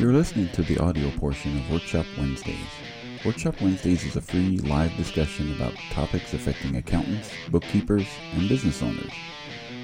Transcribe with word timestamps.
You're 0.00 0.14
listening 0.14 0.48
to 0.52 0.62
the 0.62 0.78
audio 0.78 1.10
portion 1.18 1.58
of 1.58 1.70
Workshop 1.70 2.06
Wednesdays. 2.16 2.56
Workshop 3.22 3.60
Wednesdays 3.60 4.02
is 4.02 4.16
a 4.16 4.22
free 4.22 4.56
live 4.56 4.96
discussion 4.96 5.54
about 5.54 5.74
topics 5.90 6.32
affecting 6.32 6.76
accountants, 6.76 7.28
bookkeepers, 7.50 8.06
and 8.32 8.48
business 8.48 8.82
owners. 8.82 9.12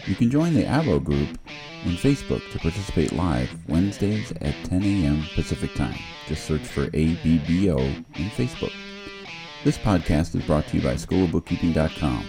You 0.07 0.15
can 0.15 0.31
join 0.31 0.55
the 0.55 0.63
ABBO 0.63 1.05
group 1.05 1.39
on 1.85 1.97
Facebook 1.97 2.51
to 2.51 2.59
participate 2.59 3.13
live 3.13 3.51
Wednesdays 3.69 4.33
at 4.41 4.55
10 4.65 4.83
a.m. 4.85 5.23
Pacific 5.35 5.75
Time. 5.75 5.99
Just 6.27 6.47
search 6.47 6.63
for 6.63 6.87
ABBO 6.87 7.79
in 7.79 8.31
Facebook. 8.31 8.73
This 9.65 9.77
podcast 9.77 10.35
is 10.35 10.47
brought 10.47 10.67
to 10.69 10.79
you 10.79 10.83
by 10.83 10.95
schoolofbookkeeping.com, 10.95 12.27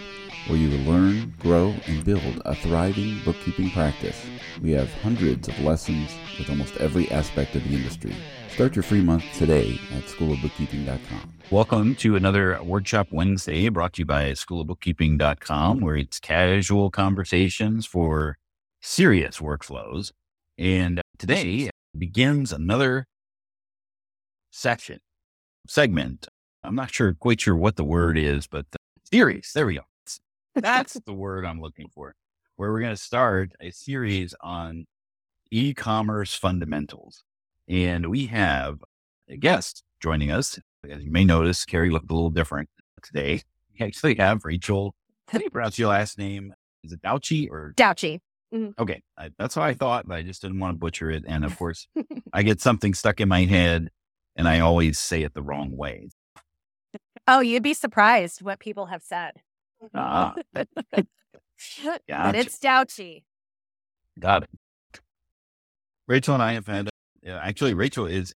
where 0.48 0.58
you 0.58 0.70
will 0.70 0.94
learn, 0.94 1.34
grow, 1.40 1.74
and 1.88 2.04
build 2.06 2.42
a 2.46 2.56
thriving 2.56 3.20
bookkeeping 3.26 3.70
practice. 3.72 4.26
We 4.62 4.72
have 4.72 4.92
hundreds 5.02 5.48
of 5.48 5.60
lessons 5.62 6.12
with 6.38 6.50
almost 6.50 6.78
every 6.78 7.12
aspect 7.12 7.56
of 7.56 7.64
the 7.64 7.76
industry. 7.76 8.16
Start 8.50 8.76
your 8.76 8.84
free 8.84 9.02
month 9.02 9.24
today 9.38 9.80
at 9.94 10.04
schoolofbookkeeping.com. 10.04 11.34
Welcome 11.52 11.96
to 11.96 12.16
another 12.16 12.62
Workshop 12.64 13.08
Wednesday 13.12 13.70
brought 13.70 13.94
to 13.94 14.02
you 14.02 14.06
by 14.06 14.32
schoolofbookkeeping.com, 14.32 15.82
where 15.82 15.96
it's 15.96 16.20
casual 16.20 16.90
conversations 16.90 17.86
for 17.86 18.38
serious 18.82 19.40
workflows. 19.40 20.12
And 20.58 21.02
today 21.20 21.70
begins 21.98 22.52
another 22.52 23.06
section, 24.52 25.00
segment. 25.68 26.28
I'm 26.64 26.76
not 26.76 26.92
sure, 26.92 27.14
quite 27.14 27.42
sure 27.42 27.56
what 27.56 27.76
the 27.76 27.84
word 27.84 28.18
is, 28.18 28.48
but 28.48 28.66
the 28.72 28.78
series. 29.12 29.52
There 29.54 29.66
we 29.66 29.76
go. 29.76 29.82
That's 30.62 30.94
the 31.06 31.14
word 31.14 31.46
I'm 31.46 31.62
looking 31.62 31.88
for, 31.94 32.16
where 32.56 32.72
we're 32.72 32.82
going 32.82 32.96
to 32.96 33.02
start 33.02 33.52
a 33.62 33.72
series 33.72 34.34
on 34.42 34.86
e 35.52 35.74
commerce 35.74 36.34
fundamentals. 36.34 37.24
And 37.68 38.10
we 38.10 38.28
have 38.28 38.80
a 39.30 39.38
guest 39.38 39.84
joining 40.02 40.32
us. 40.32 40.60
As 40.90 41.04
you 41.04 41.12
may 41.12 41.26
notice, 41.26 41.66
Carrie 41.66 41.90
looked 41.90 42.10
a 42.10 42.14
little 42.14 42.30
different 42.30 42.70
today. 43.04 43.42
We 43.78 43.86
actually 43.86 44.16
have 44.16 44.46
Rachel. 44.46 44.96
How 45.28 45.38
do 45.38 45.44
you 45.44 45.50
pronounce 45.50 45.78
your 45.78 45.90
last 45.90 46.18
name? 46.18 46.54
Is 46.84 46.94
it 46.94 47.02
Douchy 47.02 47.50
or 47.50 47.74
Douchy? 47.76 48.22
Mm-hmm. 48.54 48.82
Okay, 48.82 49.02
I, 49.18 49.30
that's 49.38 49.58
what 49.58 49.66
I 49.66 49.74
thought, 49.74 50.08
but 50.08 50.16
I 50.16 50.22
just 50.22 50.42
didn't 50.42 50.60
want 50.60 50.76
to 50.76 50.80
butcher 50.80 51.12
it. 51.12 51.26
And 51.28 51.44
of 51.44 51.58
course, 51.60 51.88
I 52.32 52.44
get 52.44 52.62
something 52.62 52.94
stuck 52.94 53.20
in 53.20 53.28
my 53.28 53.44
head, 53.44 53.90
and 54.36 54.48
I 54.48 54.62
always 54.62 54.98
say 54.98 55.24
it 55.24 55.34
the 55.34 55.44
wrong 55.44 55.76
way. 55.76 56.10
Oh, 57.28 57.42
you'd 57.42 57.64
be 57.64 57.74
surprised 57.74 58.42
what 58.42 58.60
people 58.60 58.86
have 58.86 59.04
said. 59.04 59.34
Ah, 59.94 60.34
but 60.54 60.68
gotcha. 62.08 62.40
it's 62.40 62.60
Douchy. 62.60 63.24
got 64.20 64.44
it. 64.44 64.50
Rachel 66.08 66.34
and 66.34 66.44
I 66.44 66.54
have 66.54 66.68
had, 66.68 66.90
uh, 67.28 67.32
actually, 67.32 67.74
Rachel 67.74 68.06
is 68.06 68.34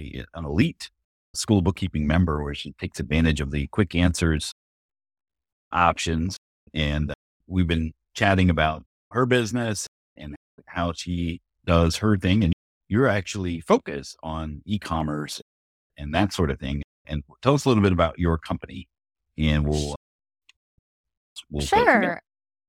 a, 0.00 0.24
an 0.34 0.44
elite 0.44 0.90
school 1.34 1.62
bookkeeping 1.62 2.06
member 2.06 2.42
where 2.42 2.54
she 2.54 2.72
takes 2.72 3.00
advantage 3.00 3.40
of 3.40 3.50
the 3.50 3.66
quick 3.68 3.94
answers 3.94 4.52
options. 5.72 6.36
And 6.72 7.10
uh, 7.10 7.14
we've 7.46 7.66
been 7.66 7.92
chatting 8.14 8.50
about 8.50 8.84
her 9.10 9.26
business 9.26 9.86
and 10.16 10.34
how 10.66 10.92
she 10.92 11.40
does 11.64 11.96
her 11.96 12.16
thing. 12.16 12.44
And 12.44 12.52
you're 12.88 13.08
actually 13.08 13.60
focused 13.60 14.16
on 14.22 14.62
e 14.66 14.78
commerce 14.78 15.40
and 15.96 16.14
that 16.14 16.32
sort 16.32 16.50
of 16.50 16.58
thing. 16.60 16.82
And 17.06 17.22
tell 17.42 17.54
us 17.54 17.64
a 17.64 17.68
little 17.68 17.82
bit 17.82 17.92
about 17.92 18.18
your 18.18 18.38
company 18.38 18.86
and 19.36 19.66
we'll, 19.66 19.94
we'll. 21.50 21.64
Sure. 21.64 22.22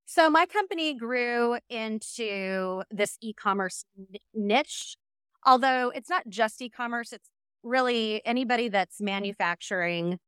So 0.05 0.29
my 0.29 0.45
company 0.45 0.93
grew 0.93 1.57
into 1.69 2.83
this 2.91 3.17
e-commerce 3.21 3.85
niche, 4.33 4.97
although 5.45 5.91
it's 5.95 6.09
not 6.09 6.29
just 6.29 6.61
e-commerce. 6.61 7.11
It's 7.11 7.29
really 7.63 8.23
anybody 8.25 8.69
that's 8.69 9.01
manufacturing 9.01 10.19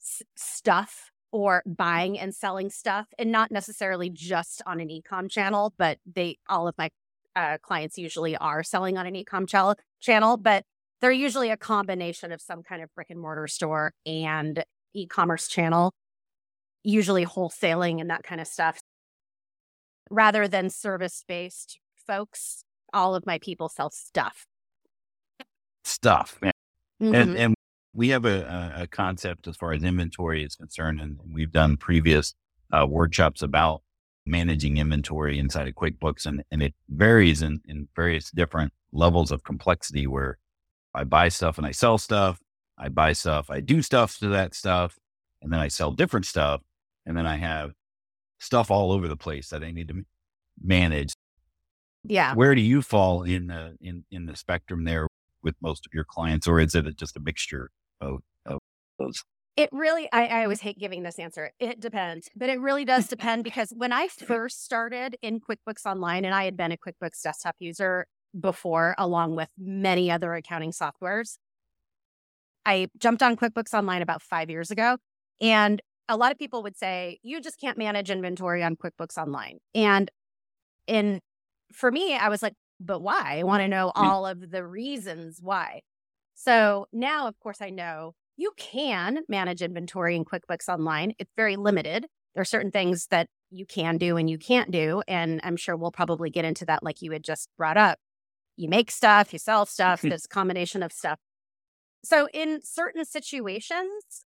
s- 0.00 0.22
stuff 0.36 1.10
or 1.30 1.62
buying 1.64 2.18
and 2.18 2.34
selling 2.34 2.68
stuff, 2.68 3.06
and 3.18 3.32
not 3.32 3.50
necessarily 3.50 4.10
just 4.10 4.60
on 4.66 4.80
an 4.80 4.90
e-com 4.90 5.30
channel. 5.30 5.72
But 5.78 5.98
they, 6.04 6.36
all 6.48 6.68
of 6.68 6.76
my 6.76 6.90
uh, 7.34 7.56
clients 7.62 7.96
usually 7.96 8.36
are 8.36 8.62
selling 8.62 8.98
on 8.98 9.06
an 9.06 9.16
e-com 9.16 9.46
channel. 9.46 9.76
Channel, 10.00 10.36
but 10.36 10.64
they're 11.00 11.10
usually 11.10 11.48
a 11.50 11.56
combination 11.56 12.32
of 12.32 12.42
some 12.42 12.62
kind 12.62 12.82
of 12.82 12.94
brick 12.94 13.08
and 13.08 13.18
mortar 13.18 13.46
store 13.46 13.94
and 14.04 14.62
e-commerce 14.94 15.48
channel, 15.48 15.94
usually 16.84 17.24
wholesaling 17.24 18.00
and 18.00 18.10
that 18.10 18.22
kind 18.22 18.40
of 18.40 18.46
stuff 18.46 18.80
rather 20.10 20.46
than 20.46 20.68
service 20.70 21.24
based 21.26 21.78
folks, 22.06 22.64
all 22.92 23.14
of 23.14 23.24
my 23.26 23.38
people 23.38 23.68
sell 23.68 23.90
stuff. 23.90 24.46
Stuff. 25.84 26.38
man. 26.42 26.52
Mhm. 27.00 27.14
And, 27.14 27.36
and 27.36 27.54
we 27.94 28.08
have 28.10 28.24
a, 28.24 28.72
a, 28.76 28.82
a 28.82 28.86
concept 28.86 29.46
as 29.48 29.56
far 29.56 29.72
as 29.72 29.82
inventory 29.82 30.44
is 30.44 30.54
concerned, 30.54 31.00
and 31.00 31.18
we've 31.32 31.52
done 31.52 31.76
previous 31.76 32.34
uh, 32.72 32.86
workshops 32.86 33.42
about 33.42 33.82
managing 34.24 34.76
inventory 34.76 35.38
inside 35.38 35.68
of 35.68 35.74
QuickBooks, 35.74 36.26
and, 36.26 36.44
and 36.50 36.62
it 36.62 36.74
varies 36.88 37.42
in, 37.42 37.60
in 37.66 37.88
various 37.96 38.30
different 38.30 38.72
levels 38.92 39.32
of 39.32 39.42
complexity 39.42 40.06
where 40.06 40.38
I 40.94 41.04
buy 41.04 41.28
stuff 41.28 41.58
and 41.58 41.66
I 41.66 41.72
sell 41.72 41.98
stuff, 41.98 42.38
I 42.78 42.88
buy 42.88 43.12
stuff, 43.14 43.50
I 43.50 43.60
do 43.60 43.82
stuff 43.82 44.18
to 44.18 44.28
that 44.28 44.54
stuff, 44.54 44.98
and 45.42 45.52
then 45.52 45.60
I 45.60 45.68
sell 45.68 45.90
different 45.90 46.26
stuff, 46.26 46.62
and 47.06 47.16
then 47.16 47.26
I 47.26 47.36
have 47.36 47.72
stuff 48.38 48.70
all 48.70 48.92
over 48.92 49.08
the 49.08 49.16
place 49.16 49.48
that 49.50 49.62
I 49.62 49.70
need 49.70 49.88
to 49.88 50.04
manage. 50.62 51.12
yeah. 52.04 52.34
Where 52.34 52.54
do 52.54 52.60
you 52.60 52.82
fall 52.82 53.22
in 53.22 53.46
the 53.46 53.76
in, 53.80 54.04
in 54.10 54.26
the 54.26 54.36
spectrum 54.36 54.84
there 54.84 55.06
with 55.42 55.54
most 55.60 55.86
of 55.86 55.94
your 55.94 56.04
clients, 56.04 56.46
or 56.46 56.60
is 56.60 56.74
it 56.74 56.96
just 56.96 57.16
a 57.16 57.20
mixture 57.20 57.70
of, 58.00 58.20
of 58.46 58.58
those? 58.98 59.22
It 59.56 59.68
really, 59.70 60.08
I, 60.12 60.26
I 60.26 60.42
always 60.44 60.60
hate 60.60 60.78
giving 60.78 61.02
this 61.02 61.18
answer. 61.18 61.50
It 61.58 61.78
depends, 61.78 62.30
but 62.34 62.48
it 62.48 62.58
really 62.58 62.86
does 62.86 63.06
depend 63.06 63.44
because 63.44 63.70
when 63.76 63.92
I 63.92 64.08
first 64.08 64.64
started 64.64 65.16
in 65.20 65.40
QuickBooks 65.40 65.84
Online, 65.84 66.24
and 66.24 66.34
I 66.34 66.44
had 66.44 66.56
been 66.56 66.72
a 66.72 66.76
QuickBooks 66.76 67.20
desktop 67.22 67.56
user 67.58 68.06
before, 68.38 68.94
along 68.96 69.36
with 69.36 69.50
many 69.58 70.10
other 70.10 70.32
accounting 70.32 70.72
softwares, 70.72 71.36
I 72.64 72.88
jumped 72.98 73.22
on 73.22 73.36
QuickBooks 73.36 73.74
Online 73.74 74.00
about 74.00 74.22
five 74.22 74.48
years 74.48 74.70
ago. 74.70 74.96
And 75.40 75.82
a 76.12 76.16
lot 76.16 76.30
of 76.32 76.38
people 76.38 76.62
would 76.62 76.76
say, 76.76 77.18
you 77.22 77.40
just 77.40 77.58
can't 77.60 77.78
manage 77.78 78.10
inventory 78.10 78.62
on 78.62 78.76
QuickBooks 78.76 79.16
Online. 79.16 79.58
And 79.74 80.10
in 80.86 81.20
for 81.72 81.90
me, 81.90 82.14
I 82.14 82.28
was 82.28 82.42
like, 82.42 82.54
but 82.80 83.00
why? 83.00 83.38
I 83.38 83.42
want 83.44 83.62
to 83.62 83.68
know 83.68 83.88
Mm. 83.96 84.02
all 84.02 84.26
of 84.26 84.50
the 84.50 84.66
reasons 84.66 85.38
why. 85.40 85.80
So 86.34 86.86
now, 86.92 87.28
of 87.28 87.38
course, 87.40 87.62
I 87.62 87.70
know 87.70 88.12
you 88.36 88.52
can 88.56 89.20
manage 89.28 89.62
inventory 89.62 90.16
in 90.16 90.24
QuickBooks 90.24 90.68
Online. 90.68 91.12
It's 91.18 91.30
very 91.36 91.56
limited. 91.56 92.06
There 92.34 92.42
are 92.42 92.44
certain 92.44 92.70
things 92.70 93.06
that 93.10 93.28
you 93.50 93.64
can 93.66 93.98
do 93.98 94.16
and 94.16 94.28
you 94.28 94.38
can't 94.38 94.70
do. 94.70 95.02
And 95.06 95.40
I'm 95.44 95.56
sure 95.56 95.76
we'll 95.76 95.92
probably 95.92 96.30
get 96.30 96.44
into 96.44 96.64
that, 96.66 96.82
like 96.82 97.00
you 97.02 97.12
had 97.12 97.22
just 97.24 97.48
brought 97.56 97.76
up. 97.76 97.98
You 98.56 98.68
make 98.68 98.90
stuff, 98.90 99.32
you 99.32 99.38
sell 99.38 99.64
stuff, 99.66 100.02
this 100.02 100.26
combination 100.26 100.82
of 100.82 100.92
stuff. 100.92 101.18
So, 102.04 102.28
in 102.34 102.60
certain 102.62 103.04
situations, 103.04 104.24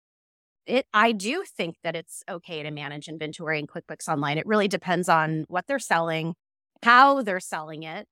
it 0.65 0.87
I 0.93 1.11
do 1.11 1.43
think 1.45 1.77
that 1.83 1.95
it's 1.95 2.23
okay 2.29 2.63
to 2.63 2.71
manage 2.71 3.07
inventory 3.07 3.59
in 3.59 3.67
QuickBooks 3.67 4.07
Online. 4.07 4.37
It 4.37 4.45
really 4.45 4.67
depends 4.67 5.09
on 5.09 5.45
what 5.47 5.67
they're 5.67 5.79
selling, 5.79 6.35
how 6.83 7.21
they're 7.21 7.39
selling 7.39 7.83
it, 7.83 8.07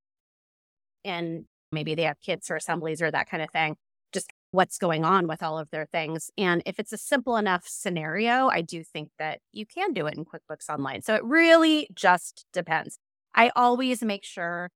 and 1.04 1.46
maybe 1.72 1.96
they 1.96 2.04
have 2.04 2.22
kits 2.22 2.50
or 2.50 2.56
assemblies 2.56 3.02
or 3.02 3.12
that 3.12 3.30
kind 3.30 3.44
of 3.44 3.50
thing. 3.50 3.76
Just 4.12 4.32
what's 4.52 4.78
going 4.78 5.04
on 5.04 5.28
with 5.28 5.42
all 5.42 5.58
of 5.58 5.70
their 5.72 5.88
things. 5.88 6.30
And 6.38 6.62
if 6.66 6.80
it's 6.80 6.94
a 6.94 6.98
simple 6.98 7.38
enough 7.38 7.64
scenario, 7.66 8.48
I 8.50 8.62
do 8.62 8.84
think 8.84 9.10
that 9.18 9.40
you 9.52 9.66
can 9.66 9.94
do 9.94 10.06
it 10.06 10.16
in 10.16 10.26
QuickBooks 10.26 10.70
Online. 10.70 11.02
So 11.02 11.16
it 11.16 11.24
really 11.24 11.88
just 11.94 12.46
depends. 12.54 13.00
I 13.34 13.52
always 13.56 14.04
make 14.04 14.24
sure 14.24 14.70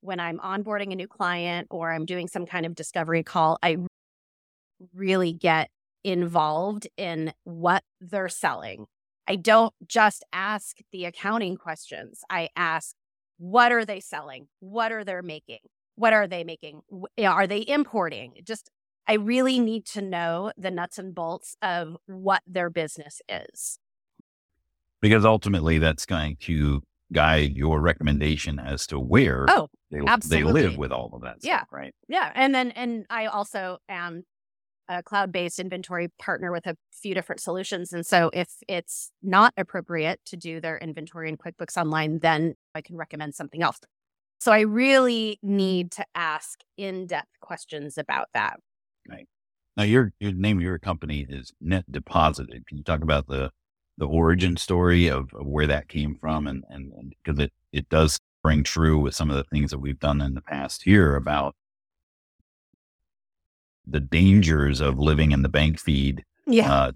when 0.00 0.20
I'm 0.20 0.38
onboarding 0.38 0.92
a 0.92 0.96
new 0.96 1.08
client 1.08 1.66
or 1.70 1.90
I'm 1.90 2.06
doing 2.06 2.28
some 2.28 2.46
kind 2.46 2.64
of 2.64 2.76
discovery 2.76 3.24
call, 3.24 3.58
I 3.62 3.78
really 4.94 5.32
get 5.32 5.70
involved 6.04 6.86
in 6.96 7.32
what 7.44 7.82
they're 8.00 8.28
selling. 8.28 8.86
I 9.26 9.36
don't 9.36 9.72
just 9.88 10.22
ask 10.32 10.76
the 10.92 11.06
accounting 11.06 11.56
questions. 11.56 12.20
I 12.28 12.50
ask, 12.54 12.94
what 13.38 13.72
are 13.72 13.84
they 13.84 14.00
selling? 14.00 14.48
What 14.60 14.92
are 14.92 15.02
they 15.02 15.20
making? 15.22 15.60
What 15.96 16.12
are 16.12 16.26
they 16.26 16.44
making? 16.44 16.82
Eh, 17.16 17.24
are 17.24 17.46
they 17.46 17.64
importing? 17.66 18.34
Just, 18.44 18.70
I 19.08 19.14
really 19.14 19.58
need 19.58 19.86
to 19.86 20.02
know 20.02 20.52
the 20.56 20.70
nuts 20.70 20.98
and 20.98 21.14
bolts 21.14 21.56
of 21.62 21.96
what 22.06 22.42
their 22.46 22.68
business 22.68 23.22
is. 23.28 23.78
Because 25.00 25.24
ultimately, 25.24 25.78
that's 25.78 26.06
going 26.06 26.36
to 26.40 26.82
guide 27.12 27.56
your 27.56 27.80
recommendation 27.80 28.58
as 28.58 28.86
to 28.88 28.98
where 28.98 29.46
Oh, 29.48 29.68
they, 29.90 30.00
they 30.28 30.42
live 30.42 30.76
with 30.76 30.92
all 30.92 31.10
of 31.12 31.22
that 31.22 31.36
Yeah. 31.42 31.58
stuff, 31.58 31.68
right? 31.72 31.94
Yeah. 32.08 32.30
And 32.34 32.54
then, 32.54 32.70
and 32.72 33.06
I 33.10 33.26
also 33.26 33.78
am 33.88 34.24
a 34.88 35.02
cloud 35.02 35.32
based 35.32 35.58
inventory 35.58 36.08
partner 36.18 36.52
with 36.52 36.66
a 36.66 36.76
few 36.92 37.14
different 37.14 37.40
solutions. 37.40 37.92
And 37.92 38.04
so 38.04 38.30
if 38.32 38.48
it's 38.68 39.10
not 39.22 39.52
appropriate 39.56 40.20
to 40.26 40.36
do 40.36 40.60
their 40.60 40.78
inventory 40.78 41.28
in 41.28 41.36
QuickBooks 41.36 41.76
Online, 41.76 42.18
then 42.18 42.54
I 42.74 42.80
can 42.80 42.96
recommend 42.96 43.34
something 43.34 43.62
else. 43.62 43.78
So 44.40 44.52
I 44.52 44.60
really 44.60 45.38
need 45.42 45.90
to 45.92 46.04
ask 46.14 46.60
in 46.76 47.06
depth 47.06 47.40
questions 47.40 47.96
about 47.96 48.28
that. 48.34 48.58
Right. 49.08 49.26
Now, 49.76 49.84
your, 49.84 50.12
your 50.20 50.32
name 50.32 50.58
of 50.58 50.62
your 50.62 50.78
company 50.78 51.26
is 51.28 51.52
Net 51.60 51.90
Deposited. 51.90 52.66
Can 52.66 52.78
you 52.78 52.84
talk 52.84 53.02
about 53.02 53.26
the 53.26 53.50
the 53.96 54.06
origin 54.06 54.56
story 54.56 55.06
of, 55.06 55.32
of 55.34 55.46
where 55.46 55.68
that 55.68 55.88
came 55.88 56.16
from? 56.16 56.46
And 56.46 56.64
and 56.68 57.14
because 57.22 57.38
it 57.38 57.52
it 57.72 57.88
does 57.88 58.18
ring 58.42 58.62
true 58.62 58.98
with 58.98 59.14
some 59.14 59.30
of 59.30 59.36
the 59.36 59.44
things 59.44 59.70
that 59.70 59.78
we've 59.78 59.98
done 59.98 60.20
in 60.20 60.34
the 60.34 60.42
past 60.42 60.82
here 60.82 61.16
about 61.16 61.54
the 63.86 64.00
dangers 64.00 64.80
of 64.80 64.98
living 64.98 65.32
in 65.32 65.42
the 65.42 65.48
bank 65.48 65.78
feed 65.80 66.24
Yeah. 66.46 66.70
uh, 66.70 66.92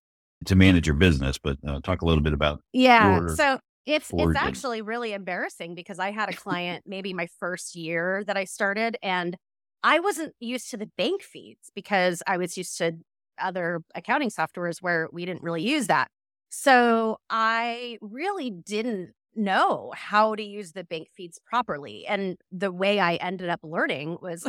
to 0.47 0.57
manage 0.57 0.87
your 0.87 0.97
business. 0.97 1.39
But 1.39 1.59
uh, 1.67 1.81
talk 1.83 2.03
a 2.03 2.07
little 2.07 2.23
bit 2.23 2.33
about 2.33 2.61
Yeah. 2.73 3.21
your 3.21 3.27
So 3.27 3.59
it's 3.87 4.13
it's 4.19 4.37
actually 4.37 4.83
really 4.83 5.13
embarrassing 5.13 5.75
because 5.75 5.99
I 5.99 6.11
had 6.11 6.29
a 6.29 6.33
client 6.45 6.85
maybe 6.87 7.13
my 7.15 7.29
first 7.41 7.75
year 7.75 8.23
that 8.27 8.37
I 8.37 8.45
started 8.45 8.97
and 9.03 9.37
I 9.83 10.01
wasn't 10.01 10.35
used 10.41 10.71
to 10.71 10.77
the 10.77 10.91
bank 10.99 11.23
feeds 11.23 11.71
because 11.75 12.23
I 12.27 12.37
was 12.37 12.57
used 12.57 12.77
to 12.79 12.99
other 13.39 13.81
accounting 13.95 14.31
softwares 14.31 14.83
where 14.83 15.09
we 15.13 15.25
didn't 15.25 15.43
really 15.43 15.63
use 15.63 15.87
that. 15.87 16.11
So 16.51 17.19
I 17.31 17.99
really 18.01 18.51
didn't 18.51 19.13
know 19.37 19.93
how 19.95 20.35
to 20.35 20.43
use 20.43 20.73
the 20.73 20.83
bank 20.85 21.09
feeds 21.15 21.39
properly. 21.47 22.07
And 22.07 22.37
the 22.51 22.73
way 22.73 22.99
I 22.99 23.15
ended 23.17 23.49
up 23.49 23.61
learning 23.63 24.19
was 24.21 24.45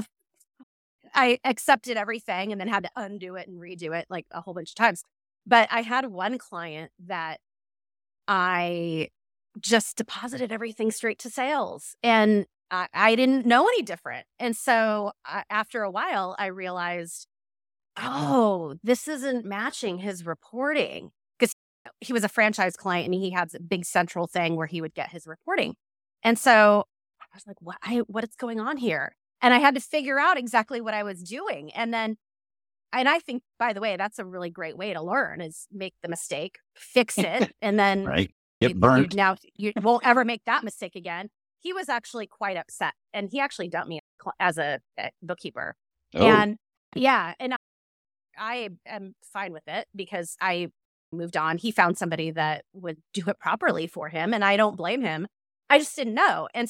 I 1.13 1.39
accepted 1.43 1.97
everything 1.97 2.51
and 2.51 2.59
then 2.59 2.67
had 2.67 2.83
to 2.83 2.91
undo 2.95 3.35
it 3.35 3.47
and 3.47 3.59
redo 3.59 3.97
it 3.97 4.07
like 4.09 4.25
a 4.31 4.41
whole 4.41 4.53
bunch 4.53 4.71
of 4.71 4.75
times. 4.75 5.03
But 5.45 5.67
I 5.71 5.81
had 5.81 6.07
one 6.07 6.37
client 6.37 6.91
that 7.05 7.39
I 8.27 9.09
just 9.59 9.97
deposited 9.97 10.51
everything 10.51 10.91
straight 10.91 11.19
to 11.19 11.29
sales 11.29 11.95
and 12.03 12.45
I, 12.71 12.87
I 12.93 13.15
didn't 13.15 13.45
know 13.45 13.67
any 13.67 13.81
different. 13.81 14.27
And 14.37 14.55
so 14.55 15.11
after 15.49 15.81
a 15.83 15.91
while, 15.91 16.35
I 16.37 16.47
realized, 16.47 17.27
oh, 17.97 18.75
this 18.83 19.07
isn't 19.07 19.45
matching 19.45 19.97
his 19.97 20.25
reporting 20.25 21.11
because 21.37 21.53
he 21.99 22.13
was 22.13 22.23
a 22.23 22.29
franchise 22.29 22.75
client 22.75 23.05
and 23.05 23.13
he 23.13 23.31
had 23.31 23.49
a 23.55 23.59
big 23.59 23.85
central 23.85 24.27
thing 24.27 24.55
where 24.55 24.67
he 24.67 24.81
would 24.81 24.93
get 24.93 25.09
his 25.09 25.25
reporting. 25.25 25.75
And 26.23 26.37
so 26.37 26.85
I 27.21 27.25
was 27.33 27.47
like, 27.47 27.61
what, 27.61 27.77
I, 27.81 27.97
what 28.07 28.23
is 28.23 28.35
going 28.35 28.59
on 28.59 28.77
here? 28.77 29.15
And 29.41 29.53
I 29.53 29.59
had 29.59 29.75
to 29.75 29.81
figure 29.81 30.19
out 30.19 30.37
exactly 30.37 30.81
what 30.81 30.93
I 30.93 31.03
was 31.03 31.23
doing. 31.23 31.71
And 31.73 31.93
then, 31.93 32.17
and 32.91 33.07
I 33.07 33.19
think, 33.19 33.43
by 33.57 33.73
the 33.73 33.79
way, 33.81 33.95
that's 33.97 34.19
a 34.19 34.25
really 34.25 34.49
great 34.49 34.77
way 34.77 34.93
to 34.93 35.01
learn 35.01 35.41
is 35.41 35.67
make 35.71 35.93
the 36.03 36.09
mistake, 36.09 36.57
fix 36.75 37.17
it, 37.17 37.53
and 37.61 37.79
then 37.79 38.05
right. 38.05 38.31
you- 38.71 38.75
Get 39.05 39.13
you- 39.13 39.17
now 39.17 39.35
you 39.55 39.71
won't 39.81 40.05
ever 40.05 40.25
make 40.25 40.41
that 40.45 40.63
mistake 40.63 40.95
again. 40.95 41.29
He 41.61 41.73
was 41.73 41.89
actually 41.89 42.25
quite 42.27 42.57
upset, 42.57 42.93
and 43.13 43.29
he 43.31 43.39
actually 43.39 43.67
dumped 43.69 43.89
me 43.89 43.99
as 44.39 44.57
a, 44.57 44.79
a 44.97 45.09
bookkeeper. 45.21 45.75
Oh, 46.15 46.25
And 46.25 46.57
yeah, 46.95 47.33
and 47.39 47.53
I 48.37 48.69
am 48.85 49.13
fine 49.33 49.51
with 49.53 49.67
it 49.67 49.87
because 49.95 50.35
I 50.41 50.69
moved 51.11 51.35
on. 51.35 51.57
He 51.57 51.71
found 51.71 51.97
somebody 51.97 52.31
that 52.31 52.63
would 52.73 52.97
do 53.13 53.23
it 53.27 53.39
properly 53.39 53.87
for 53.87 54.07
him, 54.09 54.33
and 54.33 54.43
I 54.43 54.55
don't 54.57 54.77
blame 54.77 55.01
him. 55.01 55.27
I 55.69 55.79
just 55.79 55.95
didn't 55.95 56.13
know, 56.15 56.47
and 56.53 56.69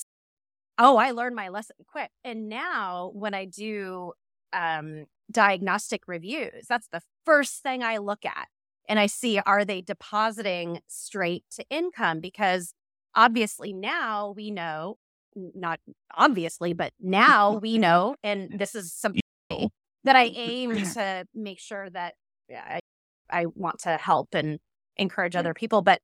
oh, 0.80 0.98
I 0.98 1.12
learned 1.12 1.36
my 1.36 1.50
lesson 1.50 1.76
quick. 1.88 2.10
And 2.24 2.50
now 2.50 3.12
when 3.14 3.34
I 3.34 3.46
do 3.46 4.14
um, 4.54 5.06
diagnostic 5.32 6.08
reviews, 6.08 6.66
that's 6.68 6.88
the 6.92 7.02
first 7.26 7.62
thing 7.62 7.84
I 7.84 7.98
look 7.98 8.26
at, 8.26 8.48
and 8.88 8.98
I 8.98 9.06
see 9.06 9.40
are 9.40 9.66
they 9.66 9.82
depositing 9.82 10.80
straight 10.88 11.44
to 11.58 11.66
income 11.70 12.20
because 12.22 12.74
obviously 13.14 13.74
now 13.74 14.34
we 14.36 14.50
know, 14.50 14.98
not 15.36 15.80
obviously 16.16 16.74
but 16.74 16.92
now 17.00 17.54
we 17.58 17.78
know 17.78 18.16
and 18.24 18.50
this 18.60 18.76
is 18.76 18.94
something 18.94 19.22
that 20.04 20.16
i 20.16 20.24
aim 20.36 20.76
to 20.76 21.26
make 21.34 21.60
sure 21.60 21.90
that 21.90 22.16
i 22.52 22.80
i 23.30 23.46
want 23.56 23.80
to 23.80 23.98
help 23.98 24.34
and 24.34 24.60
encourage 24.98 25.36
other 25.36 25.54
people 25.54 25.82
but 25.82 26.02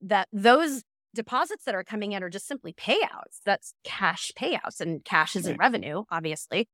that 0.00 0.28
those 0.32 0.82
deposits 1.14 1.64
that 1.64 1.74
are 1.74 1.84
coming 1.84 2.12
in 2.12 2.22
are 2.22 2.30
just 2.30 2.46
simply 2.46 2.72
payouts 2.72 3.40
that's 3.44 3.74
cash 3.84 4.32
payouts 4.38 4.80
and 4.80 5.04
cash 5.04 5.36
isn't 5.36 5.58
Right. 5.58 5.58
revenue 5.58 6.04
obviously 6.10 6.68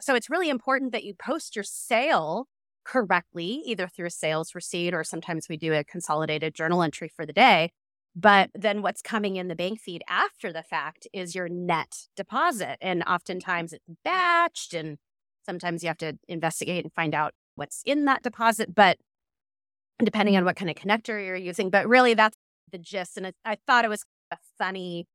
so 0.00 0.14
it's 0.14 0.28
really 0.28 0.50
important 0.50 0.92
that 0.92 1.04
you 1.04 1.14
post 1.14 1.54
your 1.54 1.62
sale 1.62 2.48
correctly, 2.84 3.62
either 3.64 3.86
through 3.86 4.06
a 4.06 4.10
sales 4.10 4.54
receipt 4.54 4.92
or 4.94 5.04
sometimes 5.04 5.48
we 5.48 5.56
do 5.56 5.72
a 5.72 5.84
consolidated 5.84 6.54
journal 6.54 6.82
entry 6.82 7.08
for 7.08 7.24
the 7.24 7.32
day. 7.32 7.70
But 8.14 8.50
then 8.54 8.82
what's 8.82 9.00
coming 9.00 9.36
in 9.36 9.48
the 9.48 9.54
bank 9.54 9.80
feed 9.80 10.02
after 10.08 10.52
the 10.52 10.62
fact 10.62 11.06
is 11.12 11.34
your 11.34 11.48
net 11.48 12.08
deposit. 12.16 12.78
And 12.82 13.02
oftentimes 13.04 13.72
it's 13.72 13.84
batched, 14.06 14.78
and 14.78 14.98
sometimes 15.46 15.82
you 15.82 15.88
have 15.88 15.98
to 15.98 16.18
investigate 16.28 16.84
and 16.84 16.92
find 16.92 17.14
out 17.14 17.32
what's 17.54 17.82
in 17.86 18.04
that 18.06 18.22
deposit. 18.22 18.74
But 18.74 18.98
depending 20.04 20.36
on 20.36 20.44
what 20.44 20.56
kind 20.56 20.70
of 20.70 20.76
connector 20.76 21.24
you're 21.24 21.36
using, 21.36 21.70
but 21.70 21.88
really 21.88 22.14
that's 22.14 22.36
the 22.72 22.78
gist. 22.78 23.16
And 23.16 23.26
it, 23.26 23.36
I 23.44 23.56
thought 23.66 23.84
it 23.84 23.88
was 23.88 24.04
a 24.30 24.38
funny 24.58 25.06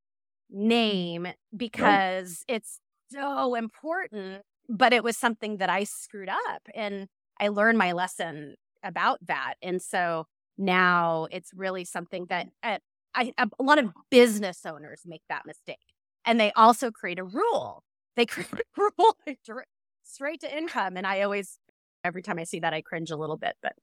name 0.50 1.28
because 1.56 2.44
it's 2.48 2.80
so 3.12 3.56
important, 3.56 4.44
but 4.70 4.94
it 4.94 5.04
was 5.04 5.18
something 5.18 5.58
that 5.58 5.70
I 5.70 5.84
screwed 5.84 6.30
up 6.30 6.62
and 6.74 7.08
I 7.40 7.50
learned 7.50 7.78
my 7.78 7.92
lesson 7.92 8.56
about 8.84 9.20
that. 9.28 9.56
And 9.62 9.82
so 9.82 10.26
now 10.58 11.28
it's 11.32 11.52
really 11.54 11.86
something 11.86 12.26
that 12.30 12.48
uh, 12.64 12.78
I, 13.14 13.34
a 13.38 13.48
a 13.60 13.64
lot 13.64 13.80
of 13.80 13.92
business 14.10 14.66
owners 14.66 15.02
make 15.06 15.22
that 15.30 15.46
mistake. 15.46 15.78
And 16.26 16.40
they 16.40 16.52
also 16.54 16.92
create 16.92 17.20
a 17.20 17.24
rule. 17.24 17.84
They 18.16 18.26
create 18.28 18.52
a 18.54 18.82
rule 18.82 19.16
straight 20.04 20.42
to 20.42 20.58
income. 20.58 20.98
And 20.98 21.06
I 21.06 21.22
always, 21.22 21.60
every 22.04 22.22
time 22.22 22.40
I 22.40 22.44
see 22.44 22.60
that, 22.60 22.74
I 22.74 22.82
cringe 22.82 23.12
a 23.12 23.18
little 23.18 23.38
bit. 23.38 23.56
But 23.62 23.74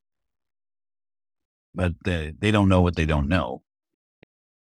but 1.75 1.93
they, 2.05 2.33
they 2.39 2.51
don't 2.51 2.69
know 2.69 2.81
what 2.83 2.97
they 2.97 3.07
don't 3.07 3.29
know. 3.29 3.63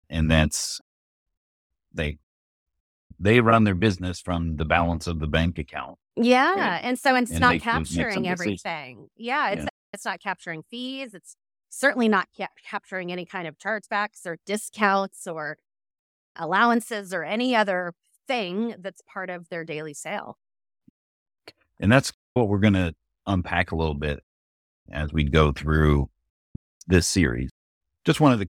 And 0.10 0.30
that's 0.30 0.80
they 1.94 2.18
they 3.20 3.40
run 3.40 3.64
their 3.66 3.76
business 3.76 4.20
from 4.20 4.56
the 4.58 4.66
balance 4.66 5.06
of 5.08 5.20
the 5.20 5.28
bank 5.28 5.60
account. 5.60 5.98
yeah. 6.16 6.80
And 6.82 6.98
so 6.98 7.16
it's 7.16 7.30
And 7.32 7.40
not 7.40 7.50
make- 7.54 7.66
make 7.66 7.86
some 7.86 7.86
capturing 7.86 8.28
everything. 8.28 9.08
Yeah. 9.16 9.50
It's, 9.52 9.62
Yeah. 9.64 9.68
it's 9.94 10.06
not 10.06 10.20
capturing 10.20 10.64
fees. 10.72 11.14
It's 11.14 11.36
certainly 11.70 12.10
not 12.10 12.28
ca- 12.36 12.48
capturing 12.68 13.12
any 13.12 13.26
kind 13.26 13.48
of 13.48 13.58
chargebacks 13.60 14.26
or 14.26 14.38
discounts 14.46 15.28
or 15.28 15.58
allowances 16.36 17.14
or 17.14 17.24
any 17.24 17.56
other 17.56 17.94
thing 18.28 18.76
that's 18.80 19.02
part 19.06 19.30
of 19.30 19.50
their 19.50 19.64
daily 19.64 19.94
sale. 19.94 20.38
And 21.80 21.92
that's 21.92 22.12
what 22.34 22.48
we're 22.48 22.60
going 22.60 22.74
to 22.74 22.96
unpack 23.28 23.72
a 23.72 23.76
little 23.76 23.94
bit 23.96 24.24
as 24.92 25.14
we 25.14 25.24
go 25.26 25.52
through 25.52 26.10
this 26.88 27.08
series. 27.08 27.50
Just 28.06 28.20
wanted 28.20 28.42
to 28.42 28.48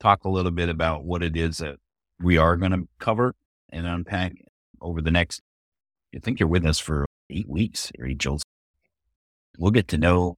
talk 0.00 0.24
a 0.24 0.28
little 0.28 0.50
bit 0.50 0.68
about 0.68 1.04
what 1.04 1.22
it 1.22 1.36
is 1.36 1.58
that 1.58 1.76
we 2.20 2.36
are 2.38 2.56
going 2.56 2.72
to 2.72 2.88
cover 2.98 3.34
and 3.70 3.86
unpack 3.86 4.32
over 4.80 5.00
the 5.00 5.10
next, 5.10 5.40
I 6.14 6.18
think 6.18 6.40
you're 6.40 6.48
with 6.48 6.66
us 6.66 6.78
for 6.78 7.06
eight 7.30 7.48
weeks, 7.48 7.92
Rachel. 7.98 8.40
We'll 9.58 9.70
get 9.70 9.88
to 9.88 9.98
know 9.98 10.36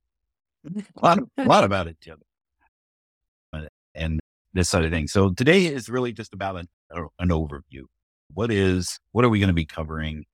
a 0.67 0.83
lot, 1.03 1.19
a 1.39 1.45
lot 1.45 1.65
about 1.65 1.87
it 1.89 2.01
together. 2.01 2.23
Uh, 3.53 3.67
And 3.95 4.21
this 4.55 4.69
sort 4.69 4.85
of 4.85 4.91
thing. 4.91 5.09
So 5.09 5.31
today 5.31 5.67
is 5.67 5.89
really 5.89 6.13
just 6.13 6.35
about 6.35 6.57
an, 6.57 6.69
an 7.19 7.29
overview. 7.29 7.85
What 8.35 8.51
is, 8.51 8.99
what 9.13 9.25
are 9.25 9.29
we 9.29 9.39
going 9.39 9.49
to 9.49 9.55
be 9.55 9.67
covering 9.67 10.25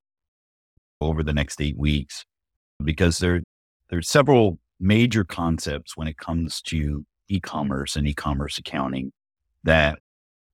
over 1.01 1.23
the 1.23 1.33
next 1.33 1.61
eight 1.61 1.77
weeks? 1.77 2.25
Because 2.83 3.19
there, 3.19 3.43
there's 3.91 4.09
several 4.09 4.59
major 4.81 5.25
concepts 5.25 5.97
when 5.97 6.09
it 6.09 6.19
comes 6.19 6.61
to 6.63 7.05
e-commerce 7.29 7.97
and 7.97 8.07
e-commerce 8.07 8.59
accounting 8.59 9.13
that 9.65 9.99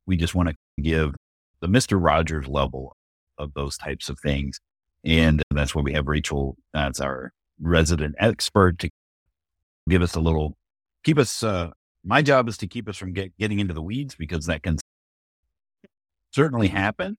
we 0.07 0.17
just 0.17 0.35
want 0.35 0.49
to 0.49 0.83
give 0.83 1.15
the 1.61 1.69
Mr. 1.69 2.03
Rogers 2.03 2.49
level 2.49 2.97
of 3.39 3.55
those 3.55 3.77
types 3.77 4.09
of 4.09 4.19
things. 4.21 4.59
And 5.05 5.43
that's 5.51 5.75
why 5.75 5.83
we 5.83 5.93
have 5.93 6.09
Rachel 6.09 6.57
as 6.75 7.01
our 7.01 7.33
resident 7.61 8.15
expert 8.19 8.79
to 8.81 8.91
give 9.89 10.03
us 10.03 10.15
a 10.15 10.21
little, 10.21 10.57
keep 11.05 11.19
us, 11.19 11.43
uh, 11.43 11.71
my 12.05 12.23
job 12.23 12.49
is 12.49 12.57
to 12.59 12.67
keep 12.67 12.89
us 12.89 12.97
from 12.97 13.13
get, 13.13 13.37
getting 13.39 13.61
into 13.61 13.75
the 13.75 13.83
weeds 13.83 14.15
because 14.15 14.47
that 14.47 14.63
can 14.63 14.79
certainly 16.33 16.69
happen. 16.69 17.17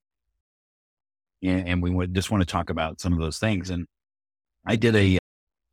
And, 1.44 1.68
and 1.68 1.84
we 1.84 1.92
would 1.92 2.14
just 2.14 2.32
want 2.32 2.42
to 2.42 2.46
talk 2.46 2.70
about 2.70 3.00
some 3.00 3.14
of 3.14 3.20
those 3.20 3.40
things. 3.40 3.70
And 3.70 3.86
I 4.66 4.76
did 4.76 4.96
a, 4.96 5.20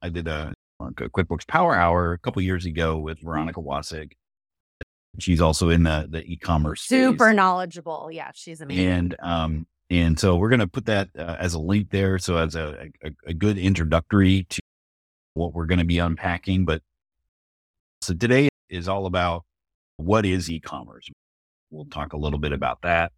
I 0.03 0.09
did 0.09 0.29
a 0.29 0.53
QuickBooks 0.91 1.47
Power 1.47 1.75
Hour 1.75 2.13
a 2.13 2.19
couple 2.19 2.43
years 2.43 2.67
ago 2.67 2.99
with 2.99 3.21
Veronica 3.21 3.61
Wasig. 3.61 4.13
She's 5.19 5.41
also 5.41 5.69
in 5.69 5.83
the, 5.83 6.07
the 6.11 6.23
e-commerce 6.25 6.83
space. 6.83 6.99
Super 6.99 7.33
knowledgeable. 7.33 8.09
Yeah. 8.11 8.31
She's 8.35 8.61
amazing. 8.61 8.89
And 8.89 9.17
um, 9.21 9.67
and 9.91 10.19
so 10.19 10.37
we're 10.37 10.49
going 10.49 10.61
to 10.61 10.67
put 10.67 10.87
that 10.87 11.11
uh, 11.19 11.37
as 11.39 11.53
a 11.53 11.59
link 11.59 11.91
there, 11.91 12.19
so 12.19 12.39
as 12.39 12.55
a, 12.55 12.89
a, 13.05 13.11
a 13.27 13.35
good 13.35 13.59
introductory 13.59 14.47
to 14.49 14.61
what 15.35 15.53
we're 15.53 15.67
going 15.67 15.81
to 15.81 15.85
be 15.85 15.99
unpacking. 15.99 16.65
But 16.65 16.83
so 18.01 18.15
today 18.15 18.49
is 18.71 18.89
all 18.89 19.05
about 19.05 19.45
what 19.99 20.25
is 20.25 20.51
e-commerce. 20.51 21.11
We'll 21.71 21.85
talk 21.85 22.15
a 22.15 22.17
little 22.17 22.39
bit 22.39 22.53
about 22.53 22.81
that, 22.83 23.13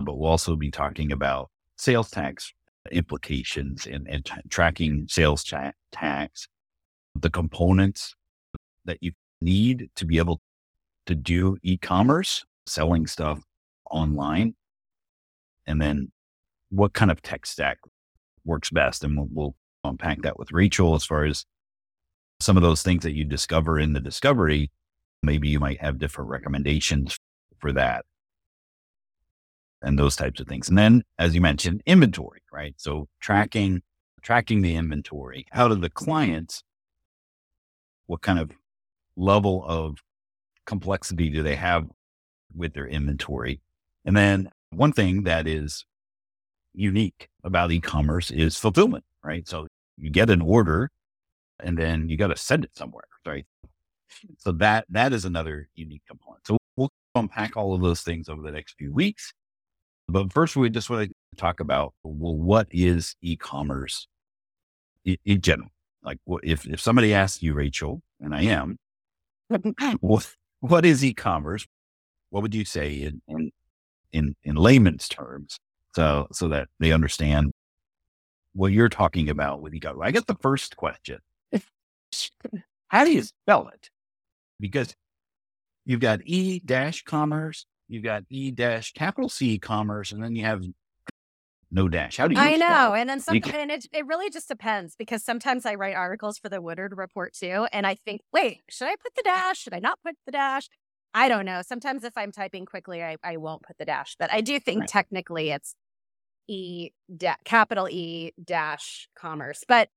but 0.00 0.18
we'll 0.18 0.30
also 0.30 0.56
be 0.56 0.70
talking 0.70 1.12
about 1.12 1.50
sales 1.78 2.10
tax 2.10 2.52
implications 2.90 3.86
and, 3.86 4.08
and 4.08 4.24
t- 4.24 4.34
tracking 4.48 5.06
sales 5.08 5.42
cha- 5.44 5.72
tax, 5.92 6.48
the 7.20 7.30
components 7.30 8.14
that 8.84 8.98
you 9.00 9.12
need 9.40 9.90
to 9.96 10.04
be 10.04 10.18
able 10.18 10.40
to 11.06 11.14
do 11.14 11.56
e-commerce, 11.62 12.44
selling 12.66 13.06
stuff 13.06 13.40
online, 13.90 14.54
and 15.66 15.80
then 15.80 16.10
what 16.70 16.92
kind 16.92 17.10
of 17.10 17.22
tech 17.22 17.46
stack 17.46 17.78
works 18.44 18.70
best. 18.70 19.04
And 19.04 19.16
we'll, 19.16 19.28
we'll 19.30 19.56
unpack 19.84 20.22
that 20.22 20.38
with 20.38 20.52
Rachel 20.52 20.94
as 20.94 21.04
far 21.04 21.24
as 21.24 21.44
some 22.40 22.56
of 22.56 22.62
those 22.62 22.82
things 22.82 23.02
that 23.02 23.14
you 23.14 23.24
discover 23.24 23.78
in 23.78 23.92
the 23.92 24.00
discovery. 24.00 24.70
Maybe 25.22 25.48
you 25.48 25.60
might 25.60 25.80
have 25.80 25.98
different 25.98 26.30
recommendations 26.30 27.16
for 27.58 27.72
that 27.72 28.04
and 29.82 29.98
those 29.98 30.16
types 30.16 30.40
of 30.40 30.46
things. 30.46 30.68
And 30.68 30.76
then, 30.76 31.02
as 31.18 31.34
you 31.34 31.40
mentioned, 31.40 31.82
inventory, 31.86 32.42
right? 32.52 32.74
So 32.76 33.08
tracking, 33.20 33.82
tracking 34.22 34.62
the 34.62 34.74
inventory. 34.74 35.46
How 35.50 35.68
do 35.68 35.74
the 35.74 35.90
clients, 35.90 36.62
what 38.06 38.22
kind 38.22 38.38
of 38.38 38.50
level 39.16 39.64
of 39.66 39.98
complexity 40.66 41.28
do 41.30 41.42
they 41.42 41.56
have 41.56 41.86
with 42.54 42.74
their 42.74 42.86
inventory? 42.86 43.60
And 44.04 44.16
then 44.16 44.50
one 44.70 44.92
thing 44.92 45.24
that 45.24 45.46
is 45.46 45.84
unique 46.74 47.28
about 47.42 47.72
e-commerce 47.72 48.30
is 48.30 48.56
fulfillment, 48.56 49.04
right? 49.24 49.46
So 49.48 49.66
you 49.96 50.10
get 50.10 50.30
an 50.30 50.42
order 50.42 50.90
and 51.60 51.78
then 51.78 52.08
you 52.08 52.16
got 52.16 52.28
to 52.28 52.36
send 52.36 52.64
it 52.64 52.76
somewhere, 52.76 53.04
right? 53.26 53.46
So 54.38 54.52
that, 54.52 54.86
that 54.90 55.12
is 55.12 55.24
another 55.24 55.68
unique 55.74 56.02
component. 56.06 56.46
So 56.46 56.58
we'll 56.76 56.90
unpack 57.14 57.56
all 57.56 57.74
of 57.74 57.80
those 57.80 58.02
things 58.02 58.28
over 58.28 58.42
the 58.42 58.52
next 58.52 58.74
few 58.78 58.92
weeks. 58.92 59.32
But 60.08 60.32
first, 60.32 60.54
we 60.54 60.70
just 60.70 60.88
want 60.88 61.08
to 61.08 61.14
talk 61.36 61.60
about 61.60 61.94
well, 62.04 62.36
what 62.36 62.68
is 62.70 63.16
e-commerce 63.22 64.06
in, 65.04 65.16
in 65.24 65.40
general? 65.40 65.70
Like, 66.06 66.18
if 66.42 66.66
if 66.66 66.80
somebody 66.80 67.12
asks 67.12 67.42
you, 67.42 67.52
Rachel, 67.52 68.00
and 68.20 68.34
I 68.34 68.42
am, 68.42 68.78
what 70.00 70.32
what 70.60 70.86
is 70.86 71.04
e-commerce? 71.04 71.66
What 72.30 72.42
would 72.42 72.54
you 72.54 72.64
say 72.64 72.94
in 72.94 73.20
in 73.28 73.50
in, 74.12 74.36
in 74.44 74.54
layman's 74.56 75.08
terms, 75.08 75.58
so 75.94 76.28
so 76.32 76.48
that 76.48 76.68
they 76.80 76.92
understand 76.92 77.52
what 78.54 78.72
you're 78.72 78.88
talking 78.88 79.28
about 79.28 79.60
with 79.60 79.74
e-commerce? 79.74 80.00
I 80.02 80.12
guess 80.12 80.24
the 80.24 80.36
first 80.40 80.76
question: 80.76 81.18
How 82.88 83.04
do 83.04 83.12
you 83.12 83.22
spell 83.22 83.68
it? 83.68 83.90
Because 84.60 84.94
you've 85.84 86.00
got 86.00 86.20
e 86.24 86.60
dash 86.64 87.02
commerce 87.02 87.66
you've 87.88 88.04
got 88.04 88.24
E 88.30 88.50
dash 88.50 88.92
capital 88.92 89.28
C 89.28 89.58
commerce, 89.58 90.12
and 90.12 90.22
then 90.22 90.34
you 90.34 90.44
have 90.44 90.62
no 91.70 91.88
dash. 91.88 92.16
How 92.16 92.28
do 92.28 92.34
you? 92.34 92.40
I 92.40 92.56
know, 92.56 92.94
and 92.94 93.08
then 93.08 93.20
some, 93.20 93.36
and 93.36 93.70
it 93.70 93.86
it 93.92 94.06
really 94.06 94.30
just 94.30 94.48
depends 94.48 94.94
because 94.96 95.24
sometimes 95.24 95.66
I 95.66 95.74
write 95.74 95.96
articles 95.96 96.38
for 96.38 96.48
the 96.48 96.60
Woodard 96.60 96.96
Report 96.96 97.32
too, 97.34 97.66
and 97.72 97.86
I 97.86 97.96
think, 98.04 98.20
wait, 98.32 98.60
should 98.68 98.88
I 98.88 98.96
put 99.02 99.14
the 99.16 99.22
dash? 99.22 99.58
Should 99.58 99.74
I 99.74 99.80
not 99.80 99.98
put 100.04 100.14
the 100.26 100.32
dash? 100.32 100.68
I 101.14 101.28
don't 101.28 101.46
know. 101.46 101.62
Sometimes 101.62 102.04
if 102.04 102.12
I'm 102.16 102.30
typing 102.30 102.66
quickly, 102.66 103.02
I, 103.02 103.16
I 103.24 103.38
won't 103.38 103.62
put 103.62 103.78
the 103.78 103.84
dash, 103.84 104.16
but 104.18 104.32
I 104.32 104.42
do 104.42 104.60
think 104.60 104.80
right. 104.80 104.88
technically 104.88 105.50
it's 105.50 105.74
E 106.48 106.90
da- 107.14 107.36
capital 107.44 107.88
E 107.88 108.32
dash 108.42 109.08
commerce. 109.18 109.64
But 109.66 109.88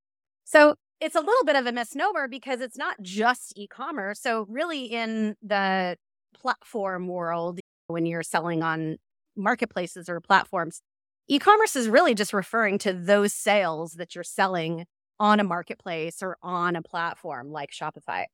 so 0.44 0.76
it's 1.00 1.14
a 1.14 1.20
little 1.20 1.44
bit 1.44 1.56
of 1.56 1.66
a 1.66 1.72
misnomer 1.72 2.26
because 2.26 2.60
it's 2.60 2.76
not 2.76 2.96
just 3.00 3.52
e-commerce. 3.56 4.20
So 4.20 4.46
really 4.48 4.84
in 4.86 5.36
the 5.42 5.96
platform 6.34 7.06
world, 7.06 7.60
when 7.86 8.06
you're 8.06 8.22
selling 8.22 8.62
on 8.62 8.96
marketplaces 9.36 10.08
or 10.08 10.20
platforms. 10.20 10.80
E 11.30 11.38
commerce 11.38 11.76
is 11.76 11.88
really 11.88 12.12
just 12.12 12.32
referring 12.32 12.76
to 12.78 12.92
those 12.92 13.32
sales 13.32 13.92
that 13.92 14.16
you're 14.16 14.24
selling 14.24 14.84
on 15.20 15.38
a 15.38 15.44
marketplace 15.44 16.24
or 16.24 16.36
on 16.42 16.74
a 16.74 16.82
platform 16.82 17.52
like 17.52 17.70
Shopify. 17.70 18.24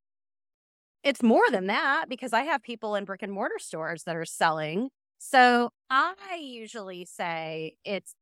It's 1.04 1.22
more 1.22 1.44
than 1.50 1.66
that 1.66 2.06
because 2.08 2.32
I 2.32 2.44
have 2.44 2.62
people 2.62 2.94
in 2.94 3.04
brick 3.04 3.22
and 3.22 3.30
mortar 3.30 3.58
stores 3.58 4.04
that 4.04 4.16
are 4.16 4.24
selling. 4.24 4.88
So 5.18 5.72
I 5.90 6.14
usually 6.40 7.04
say 7.04 7.74
it's 7.84 8.14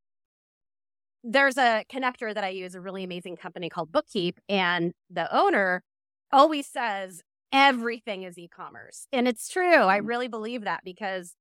there's 1.23 1.57
a 1.57 1.85
connector 1.89 2.35
that 2.35 2.43
I 2.43 2.49
use, 2.49 2.75
a 2.75 2.81
really 2.81 3.05
amazing 3.05 3.37
company 3.37 3.69
called 3.69 3.93
Bookkeep, 3.93 4.39
and 4.49 4.93
the 5.09 5.33
owner 5.33 5.85
always 6.33 6.67
says 6.67 7.23
everything 7.53 8.25
is 8.25 8.37
e-commerce. 8.37 9.07
And 9.13 9.29
it's 9.29 9.49
true. 9.49 9.85
I 9.85 10.01
mm. 10.01 10.09
really 10.09 10.27
believe 10.27 10.65
that 10.65 10.81
because 10.85 11.37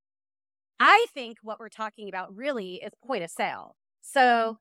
I 0.79 1.05
think 1.13 1.37
what 1.41 1.59
we're 1.59 1.69
talking 1.69 2.09
about 2.09 2.35
really 2.35 2.75
is 2.75 2.91
point 3.05 3.23
of 3.23 3.29
sale. 3.29 3.75
So 4.01 4.57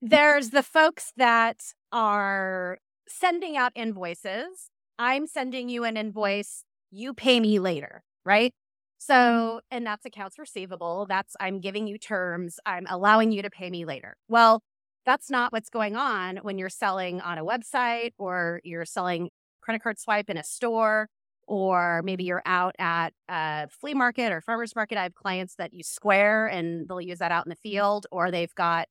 there's 0.00 0.50
the 0.50 0.62
folks 0.62 1.12
that 1.16 1.60
are 1.92 2.78
sending 3.08 3.56
out 3.56 3.72
invoices. 3.74 4.70
I'm 4.98 5.26
sending 5.26 5.68
you 5.68 5.84
an 5.84 5.96
invoice, 5.96 6.64
you 6.90 7.14
pay 7.14 7.40
me 7.40 7.58
later, 7.58 8.02
right? 8.24 8.52
So, 8.98 9.14
mm-hmm. 9.14 9.58
and 9.70 9.86
that's 9.86 10.04
accounts 10.04 10.38
receivable. 10.38 11.06
That's 11.08 11.34
I'm 11.40 11.60
giving 11.60 11.86
you 11.86 11.98
terms, 11.98 12.60
I'm 12.66 12.86
allowing 12.88 13.32
you 13.32 13.42
to 13.42 13.50
pay 13.50 13.70
me 13.70 13.84
later. 13.84 14.16
Well, 14.28 14.62
that's 15.04 15.30
not 15.30 15.52
what's 15.52 15.70
going 15.70 15.96
on 15.96 16.38
when 16.38 16.58
you're 16.58 16.68
selling 16.68 17.20
on 17.20 17.38
a 17.38 17.44
website 17.44 18.12
or 18.18 18.60
you're 18.62 18.84
selling 18.84 19.30
credit 19.60 19.82
card 19.82 19.98
swipe 19.98 20.30
in 20.30 20.36
a 20.36 20.44
store, 20.44 21.08
or 21.52 22.00
maybe 22.02 22.24
you're 22.24 22.40
out 22.46 22.74
at 22.78 23.12
a 23.28 23.68
flea 23.68 23.92
market 23.92 24.32
or 24.32 24.40
farmer's 24.40 24.74
market. 24.74 24.96
I 24.96 25.02
have 25.02 25.14
clients 25.14 25.56
that 25.56 25.74
use 25.74 25.86
Square 25.86 26.46
and 26.46 26.88
they'll 26.88 26.98
use 26.98 27.18
that 27.18 27.30
out 27.30 27.44
in 27.44 27.50
the 27.50 27.56
field, 27.56 28.06
or 28.10 28.30
they've 28.30 28.54
got 28.54 28.88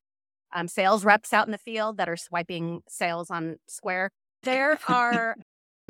um, 0.53 0.67
sales 0.67 1.03
reps 1.03 1.33
out 1.33 1.47
in 1.47 1.51
the 1.51 1.57
field 1.57 1.97
that 1.97 2.07
are 2.07 2.15
swiping 2.15 2.81
sales 2.87 3.31
on 3.31 3.55
Square. 3.67 4.11
There 4.43 4.77
are, 4.87 5.37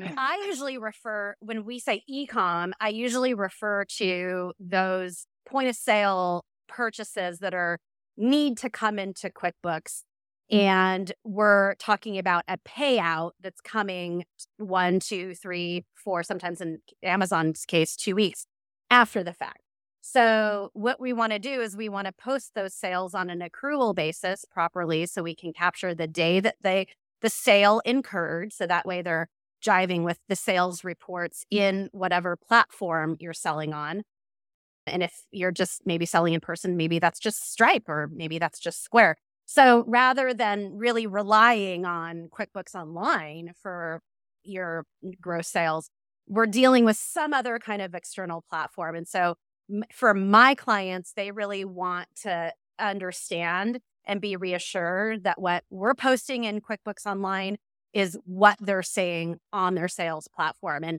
I 0.00 0.44
usually 0.46 0.78
refer, 0.78 1.34
when 1.40 1.66
we 1.66 1.78
say 1.78 2.04
e-com, 2.08 2.72
I 2.80 2.88
usually 2.88 3.34
refer 3.34 3.84
to 3.98 4.54
those 4.58 5.26
point 5.46 5.68
of 5.68 5.76
sale 5.76 6.46
purchases 6.68 7.40
that 7.40 7.52
are 7.52 7.80
need 8.16 8.56
to 8.58 8.70
come 8.70 8.98
into 8.98 9.28
QuickBooks 9.28 10.04
and 10.52 11.10
we're 11.24 11.74
talking 11.76 12.18
about 12.18 12.44
a 12.46 12.58
payout 12.58 13.32
that's 13.40 13.62
coming 13.62 14.24
one, 14.58 15.00
two, 15.00 15.34
three, 15.34 15.86
four, 15.94 16.22
sometimes 16.22 16.60
in 16.60 16.78
Amazon's 17.02 17.64
case, 17.64 17.96
two 17.96 18.14
weeks 18.14 18.44
after 18.90 19.24
the 19.24 19.32
fact. 19.32 19.60
So, 20.02 20.70
what 20.74 21.00
we 21.00 21.12
want 21.12 21.32
to 21.32 21.38
do 21.38 21.60
is 21.60 21.76
we 21.76 21.88
want 21.88 22.06
to 22.06 22.12
post 22.12 22.52
those 22.54 22.74
sales 22.74 23.14
on 23.14 23.30
an 23.30 23.40
accrual 23.40 23.94
basis 23.94 24.44
properly 24.44 25.06
so 25.06 25.22
we 25.22 25.34
can 25.34 25.52
capture 25.52 25.94
the 25.94 26.08
day 26.08 26.40
that 26.40 26.56
they 26.60 26.88
the 27.22 27.30
sale 27.30 27.80
incurred 27.84 28.52
so 28.52 28.66
that 28.66 28.84
way 28.84 29.00
they're 29.00 29.28
jiving 29.64 30.02
with 30.02 30.18
the 30.28 30.36
sales 30.36 30.84
reports 30.84 31.44
in 31.50 31.88
whatever 31.92 32.36
platform 32.36 33.16
you're 33.20 33.32
selling 33.32 33.72
on. 33.72 34.02
And 34.86 35.02
if 35.02 35.22
you're 35.30 35.52
just 35.52 35.82
maybe 35.86 36.04
selling 36.04 36.34
in 36.34 36.40
person, 36.40 36.76
maybe 36.76 36.98
that's 36.98 37.20
just 37.20 37.50
Stripe 37.50 37.88
or 37.88 38.10
maybe 38.12 38.38
that's 38.40 38.58
just 38.58 38.82
Square. 38.82 39.16
So 39.54 39.84
rather 39.86 40.32
than 40.32 40.78
really 40.78 41.06
relying 41.06 41.84
on 41.84 42.30
QuickBooks 42.32 42.74
Online 42.74 43.52
for 43.62 44.00
your 44.44 44.86
gross 45.20 45.46
sales, 45.46 45.90
we're 46.26 46.46
dealing 46.46 46.86
with 46.86 46.96
some 46.96 47.34
other 47.34 47.58
kind 47.58 47.82
of 47.82 47.94
external 47.94 48.42
platform. 48.48 48.96
And 48.96 49.06
so 49.06 49.34
for 49.92 50.14
my 50.14 50.54
clients, 50.54 51.12
they 51.14 51.32
really 51.32 51.66
want 51.66 52.08
to 52.22 52.54
understand 52.78 53.80
and 54.06 54.22
be 54.22 54.36
reassured 54.36 55.24
that 55.24 55.38
what 55.38 55.64
we're 55.68 55.94
posting 55.94 56.44
in 56.44 56.62
QuickBooks 56.62 57.04
Online 57.04 57.58
is 57.92 58.16
what 58.24 58.56
they're 58.58 58.82
saying 58.82 59.36
on 59.52 59.74
their 59.74 59.86
sales 59.86 60.28
platform. 60.34 60.82
And 60.82 60.98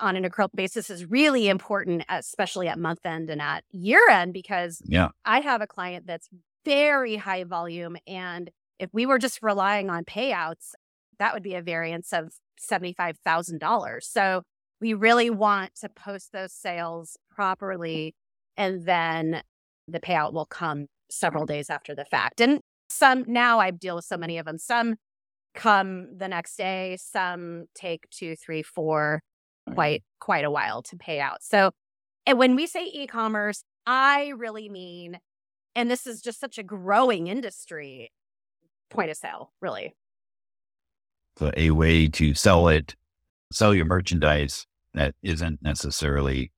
on 0.00 0.16
an 0.16 0.24
accrual 0.24 0.48
basis 0.52 0.90
is 0.90 1.08
really 1.08 1.48
important, 1.48 2.04
especially 2.08 2.66
at 2.66 2.80
month 2.80 3.06
end 3.06 3.30
and 3.30 3.40
at 3.40 3.62
year 3.70 4.08
end, 4.10 4.32
because 4.32 4.82
yeah. 4.86 5.10
I 5.24 5.38
have 5.38 5.60
a 5.60 5.68
client 5.68 6.08
that's 6.08 6.28
very 6.64 7.16
high 7.16 7.44
volume. 7.44 7.96
And 8.06 8.50
if 8.78 8.90
we 8.92 9.06
were 9.06 9.18
just 9.18 9.42
relying 9.42 9.90
on 9.90 10.04
payouts, 10.04 10.72
that 11.18 11.34
would 11.34 11.42
be 11.42 11.54
a 11.54 11.62
variance 11.62 12.12
of 12.12 12.32
$75,000. 12.60 14.02
So 14.02 14.42
we 14.80 14.94
really 14.94 15.30
want 15.30 15.74
to 15.80 15.88
post 15.88 16.32
those 16.32 16.52
sales 16.52 17.16
properly. 17.30 18.14
And 18.56 18.84
then 18.84 19.42
the 19.88 20.00
payout 20.00 20.32
will 20.32 20.46
come 20.46 20.86
several 21.10 21.46
days 21.46 21.70
after 21.70 21.94
the 21.94 22.04
fact. 22.04 22.40
And 22.40 22.60
some 22.88 23.24
now 23.26 23.58
I 23.60 23.70
deal 23.70 23.96
with 23.96 24.04
so 24.04 24.16
many 24.16 24.38
of 24.38 24.46
them. 24.46 24.58
Some 24.58 24.96
come 25.54 26.16
the 26.16 26.28
next 26.28 26.56
day, 26.56 26.96
some 27.00 27.66
take 27.74 28.08
two, 28.10 28.36
three, 28.36 28.62
four, 28.62 29.22
quite 29.72 30.02
quite 30.20 30.44
a 30.44 30.50
while 30.50 30.82
to 30.82 30.96
pay 30.96 31.20
out. 31.20 31.42
So 31.42 31.70
and 32.26 32.38
when 32.38 32.56
we 32.56 32.66
say 32.66 32.84
e-commerce, 32.86 33.64
I 33.86 34.32
really 34.36 34.68
mean 34.68 35.18
and 35.74 35.90
this 35.90 36.06
is 36.06 36.20
just 36.20 36.40
such 36.40 36.58
a 36.58 36.62
growing 36.62 37.26
industry, 37.26 38.12
point 38.90 39.10
of 39.10 39.16
sale, 39.16 39.52
really. 39.60 39.94
So 41.38 41.50
a 41.56 41.70
way 41.70 42.08
to 42.08 42.34
sell 42.34 42.68
it, 42.68 42.94
sell 43.52 43.74
your 43.74 43.86
merchandise 43.86 44.66
that 44.94 45.14
isn't 45.22 45.60
necessarily 45.62 46.52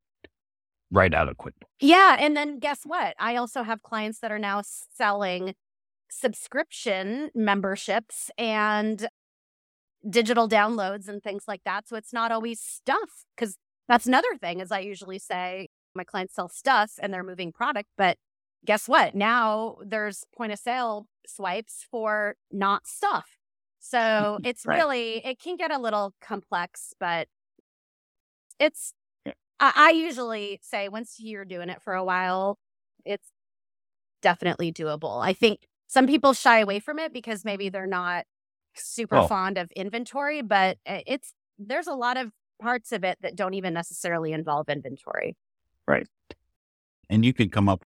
right 0.90 1.14
out 1.14 1.28
of 1.28 1.36
QuickBooks. 1.36 1.66
Yeah. 1.80 2.16
And 2.18 2.36
then 2.36 2.58
guess 2.58 2.80
what? 2.84 3.14
I 3.18 3.36
also 3.36 3.62
have 3.62 3.82
clients 3.82 4.20
that 4.20 4.30
are 4.30 4.38
now 4.38 4.62
selling 4.62 5.54
subscription 6.10 7.30
memberships 7.34 8.30
and 8.38 9.08
digital 10.08 10.48
downloads 10.48 11.08
and 11.08 11.22
things 11.22 11.44
like 11.48 11.62
that. 11.64 11.88
So 11.88 11.96
it's 11.96 12.12
not 12.12 12.30
always 12.30 12.60
stuff 12.60 13.24
because 13.34 13.56
that's 13.88 14.06
another 14.06 14.36
thing, 14.40 14.60
as 14.60 14.70
I 14.70 14.80
usually 14.80 15.18
say, 15.18 15.68
my 15.94 16.04
clients 16.04 16.34
sell 16.34 16.48
stuff 16.48 16.92
and 17.00 17.12
they're 17.12 17.24
moving 17.24 17.52
product, 17.52 17.88
but 17.96 18.18
guess 18.66 18.88
what? 18.88 19.14
Now 19.14 19.76
there's 19.84 20.24
point 20.36 20.52
of 20.52 20.58
sale 20.58 21.06
swipes 21.26 21.86
for 21.90 22.36
not 22.52 22.86
stuff. 22.86 23.36
So 23.78 24.38
it's 24.44 24.66
Right. 24.66 24.76
really, 24.76 25.24
it 25.24 25.38
can 25.40 25.56
get 25.56 25.70
a 25.70 25.78
little 25.78 26.12
complex, 26.20 26.92
but 26.98 27.28
it's, 28.58 28.92
Yeah. 29.24 29.32
I, 29.60 29.72
I 29.76 29.90
usually 29.90 30.58
say 30.62 30.88
once 30.88 31.16
you're 31.18 31.44
doing 31.44 31.68
it 31.68 31.80
for 31.82 31.94
a 31.94 32.04
while, 32.04 32.58
it's 33.04 33.28
definitely 34.22 34.72
doable. 34.72 35.22
I 35.24 35.32
think 35.32 35.60
some 35.86 36.06
people 36.06 36.32
shy 36.32 36.58
away 36.58 36.80
from 36.80 36.98
it 36.98 37.12
because 37.12 37.44
maybe 37.44 37.68
they're 37.68 37.86
not 37.86 38.24
super 38.74 39.18
Oh. 39.18 39.28
fond 39.28 39.56
of 39.56 39.70
inventory, 39.72 40.42
but 40.42 40.78
uh, 40.86 41.00
it's, 41.06 41.32
there's 41.58 41.86
a 41.86 41.94
lot 41.94 42.16
of 42.16 42.32
parts 42.60 42.90
of 42.90 43.04
it 43.04 43.18
that 43.20 43.36
don't 43.36 43.54
even 43.54 43.72
necessarily 43.72 44.32
involve 44.32 44.68
inventory. 44.68 45.36
Right. 45.86 46.08
And 47.08 47.24
you 47.24 47.32
could 47.32 47.52
come 47.52 47.68
up 47.68 47.84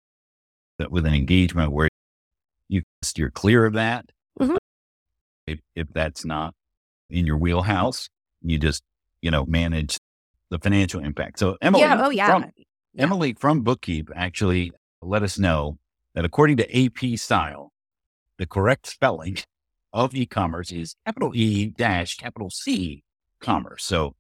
th- 0.79 0.91
with 0.91 1.07
an 1.07 1.15
engagement 1.15 1.73
where 1.73 1.89
you 2.69 2.83
steer 3.03 3.31
clear 3.31 3.65
of 3.67 3.73
that. 3.75 4.11
Mhm. 4.41 4.57
If, 5.47 5.61
if 5.75 5.89
that's 5.93 6.25
not 6.25 6.55
in 7.11 7.27
your 7.27 7.37
wheelhouse, 7.37 8.09
you 8.43 8.59
just, 8.59 8.83
you 9.23 9.31
know, 9.31 9.45
manage 9.47 9.99
the 10.51 10.59
financial 10.59 11.01
impact. 11.01 11.39
So 11.39 11.57
Emily, 11.63 11.83
yeah. 11.83 12.05
Oh, 12.05 12.11
yeah. 12.11 12.31
from- 12.31 12.51
Yeah. 12.95 13.03
Emily 13.05 13.35
from 13.35 13.65
Bookkeep 13.65 14.11
actually 14.15 14.73
let 15.03 15.23
us 15.23 15.39
know 15.39 15.79
that 16.15 16.25
according 16.25 16.57
to 16.59 16.65
AP 16.85 17.17
style, 17.19 17.71
the 18.39 18.47
correct 18.47 18.87
spelling 18.87 19.39
of 19.93 20.15
e-commerce 20.15 20.73
is 20.73 20.95
capital 21.07 21.33
E 21.35 21.67
dash 21.69 22.17
capital 22.17 22.51
C 22.51 23.03
commerce. 23.41 23.85
So 23.85 24.15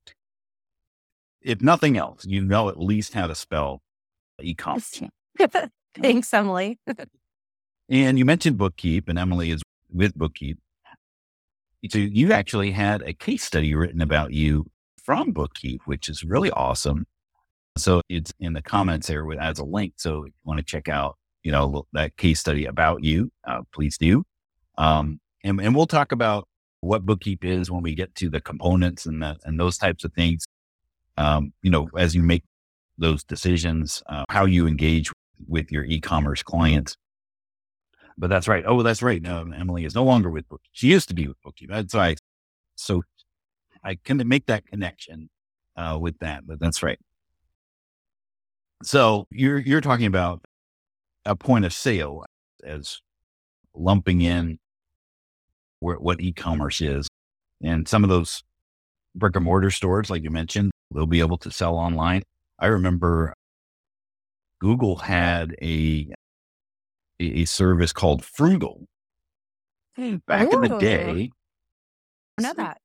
if 1.40 1.60
nothing 1.60 1.96
else, 1.96 2.24
you 2.24 2.40
know 2.42 2.68
at 2.68 2.78
least 2.78 3.14
how 3.14 3.26
to 3.26 3.34
spell 3.34 3.82
e-commerce. 4.40 5.02
Thanks, 6.02 6.32
Emily. 6.32 6.78
And 7.88 8.18
you 8.18 8.24
mentioned 8.24 8.58
Bookkeep, 8.58 9.08
and 9.08 9.18
Emily 9.18 9.50
is 9.50 9.62
with 9.92 10.16
Bookkeep. 10.16 10.56
So 11.90 11.98
you 11.98 12.32
actually 12.32 12.72
had 12.72 13.02
a 13.02 13.12
case 13.12 13.44
study 13.44 13.74
written 13.74 14.00
about 14.00 14.32
you 14.32 14.66
from 15.02 15.32
Bookkeep, 15.32 15.78
which 15.84 16.08
is 16.08 16.24
really 16.24 16.50
awesome. 16.50 17.06
So 17.78 18.00
it's 18.08 18.32
in 18.40 18.54
the 18.54 18.62
comments 18.62 19.06
there 19.06 19.24
as 19.38 19.58
a 19.58 19.64
link. 19.64 19.94
So 19.96 20.24
if 20.24 20.26
you 20.28 20.32
want 20.44 20.58
to 20.58 20.64
check 20.64 20.88
out, 20.88 21.16
you 21.42 21.52
know, 21.52 21.86
that 21.92 22.16
case 22.16 22.40
study 22.40 22.64
about 22.64 23.04
you, 23.04 23.30
uh, 23.46 23.62
please 23.72 23.96
do. 23.98 24.24
Um, 24.78 25.20
and, 25.44 25.60
and 25.60 25.76
we'll 25.76 25.86
talk 25.86 26.10
about 26.10 26.48
what 26.80 27.06
Bookkeep 27.06 27.44
is 27.44 27.70
when 27.70 27.82
we 27.82 27.94
get 27.94 28.14
to 28.16 28.28
the 28.28 28.40
components 28.40 29.06
and 29.06 29.22
the, 29.22 29.36
and 29.44 29.60
those 29.60 29.78
types 29.78 30.04
of 30.04 30.12
things. 30.12 30.44
Um, 31.16 31.52
you 31.62 31.70
know, 31.70 31.88
as 31.96 32.14
you 32.14 32.22
make 32.22 32.42
those 32.98 33.22
decisions, 33.22 34.02
uh, 34.08 34.24
how 34.28 34.44
you 34.44 34.66
engage 34.66 35.10
with 35.46 35.70
your 35.70 35.84
e-commerce 35.84 36.42
clients. 36.42 36.96
But 38.18 38.30
that's 38.30 38.48
right. 38.48 38.64
Oh, 38.66 38.82
that's 38.82 39.02
right. 39.02 39.20
No, 39.20 39.40
Emily 39.40 39.84
is 39.84 39.94
no 39.94 40.04
longer 40.04 40.30
with 40.30 40.48
Bookkeep. 40.48 40.70
She 40.72 40.88
used 40.88 41.08
to 41.08 41.14
be 41.14 41.28
with 41.28 41.36
Bookkeep. 41.42 41.68
That's 41.68 41.94
why. 41.94 42.16
So 42.76 43.02
I 43.84 43.96
can 43.96 44.26
make 44.26 44.46
that 44.46 44.66
connection 44.66 45.28
uh, 45.76 45.98
with 46.00 46.18
that. 46.20 46.46
But 46.46 46.58
that's 46.58 46.82
right. 46.82 46.98
So 48.82 49.26
you're 49.30 49.58
you're 49.58 49.80
talking 49.80 50.06
about 50.06 50.42
a 51.24 51.36
point 51.36 51.64
of 51.64 51.72
sale 51.72 52.24
as 52.64 53.00
lumping 53.74 54.22
in 54.22 54.58
where, 55.80 55.96
what 55.96 56.20
e-commerce 56.20 56.80
is, 56.80 57.08
and 57.62 57.86
some 57.86 58.04
of 58.04 58.10
those 58.10 58.42
brick 59.14 59.36
and 59.36 59.44
mortar 59.44 59.70
stores, 59.70 60.10
like 60.10 60.22
you 60.22 60.30
mentioned, 60.30 60.70
they'll 60.94 61.06
be 61.06 61.20
able 61.20 61.38
to 61.38 61.50
sell 61.50 61.76
online. 61.76 62.22
I 62.58 62.66
remember 62.66 63.34
Google 64.66 64.96
had 64.96 65.54
a 65.62 66.12
a, 67.20 67.44
service 67.44 67.92
called 67.92 68.22
Froogle 68.22 68.86
back 70.26 70.52
in 70.52 70.60
the 70.60 70.76
day, 70.80 71.30
I 72.36 72.42
know 72.42 72.52
that. 72.54 72.78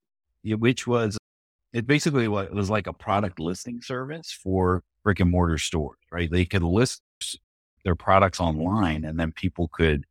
which 0.43 0.85
was 0.85 1.17
it 1.73 1.87
basically 1.87 2.27
what 2.27 2.45
it 2.45 2.53
was 2.53 2.69
like 2.69 2.85
a 2.85 2.93
product 2.93 3.39
listing 3.39 3.81
service 3.81 4.31
for 4.31 4.83
brick 5.03 5.21
and 5.21 5.31
mortar 5.31 5.57
stores, 5.57 5.97
right? 6.11 6.29
They 6.29 6.45
could 6.45 6.61
list 6.61 7.01
their 7.83 7.95
products 7.95 8.39
online 8.39 9.03
and 9.03 9.19
then 9.19 9.31
people 9.31 9.67
could 9.73 10.03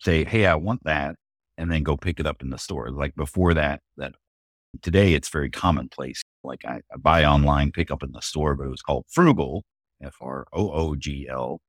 say, 0.00 0.24
Hey, 0.24 0.46
I 0.46 0.54
want 0.54 0.84
that. 0.84 1.16
And 1.58 1.70
then 1.70 1.82
go 1.82 1.98
pick 1.98 2.18
it 2.18 2.26
up 2.26 2.40
in 2.40 2.48
the 2.48 2.56
store. 2.56 2.88
Like 2.88 3.14
before 3.14 3.52
that, 3.52 3.82
that 3.98 4.14
today 4.80 5.12
it's 5.12 5.28
very 5.28 5.50
commonplace. 5.50 6.22
Like 6.42 6.64
I, 6.64 6.80
I 6.90 6.96
buy 6.96 7.26
online, 7.26 7.72
pick 7.72 7.90
up 7.90 8.02
in 8.02 8.12
the 8.12 8.22
store, 8.22 8.54
but 8.54 8.64
it 8.64 8.70
was 8.70 8.80
called 8.80 9.04
Froogle, 9.14 9.60
F 10.02 10.16
R 10.20 10.46
O 10.52 10.70
O 10.70 10.94
G 10.96 11.26
L, 11.30 11.60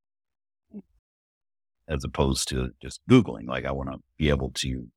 as 1.88 2.04
opposed 2.04 2.48
to 2.50 2.72
just 2.82 3.02
Googling. 3.10 3.48
Like 3.48 3.66
I 3.66 3.72
want 3.72 3.92
to 3.92 4.00
be 4.18 4.30
able 4.30 4.52
to 4.56 4.88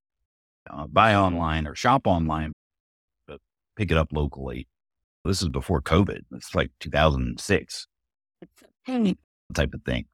uh, 0.68 0.86
buy 0.86 1.14
online 1.14 1.66
or 1.66 1.74
shop 1.74 2.06
online, 2.06 2.52
but 3.26 3.40
pick 3.76 3.90
it 3.90 3.96
up 3.96 4.08
locally. 4.12 4.66
This 5.24 5.42
is 5.42 5.48
before 5.48 5.82
COVID. 5.82 6.20
It's 6.32 6.54
like 6.54 6.70
2006 6.80 7.86
type 8.86 9.74
of 9.74 9.82
thing. 9.84 10.06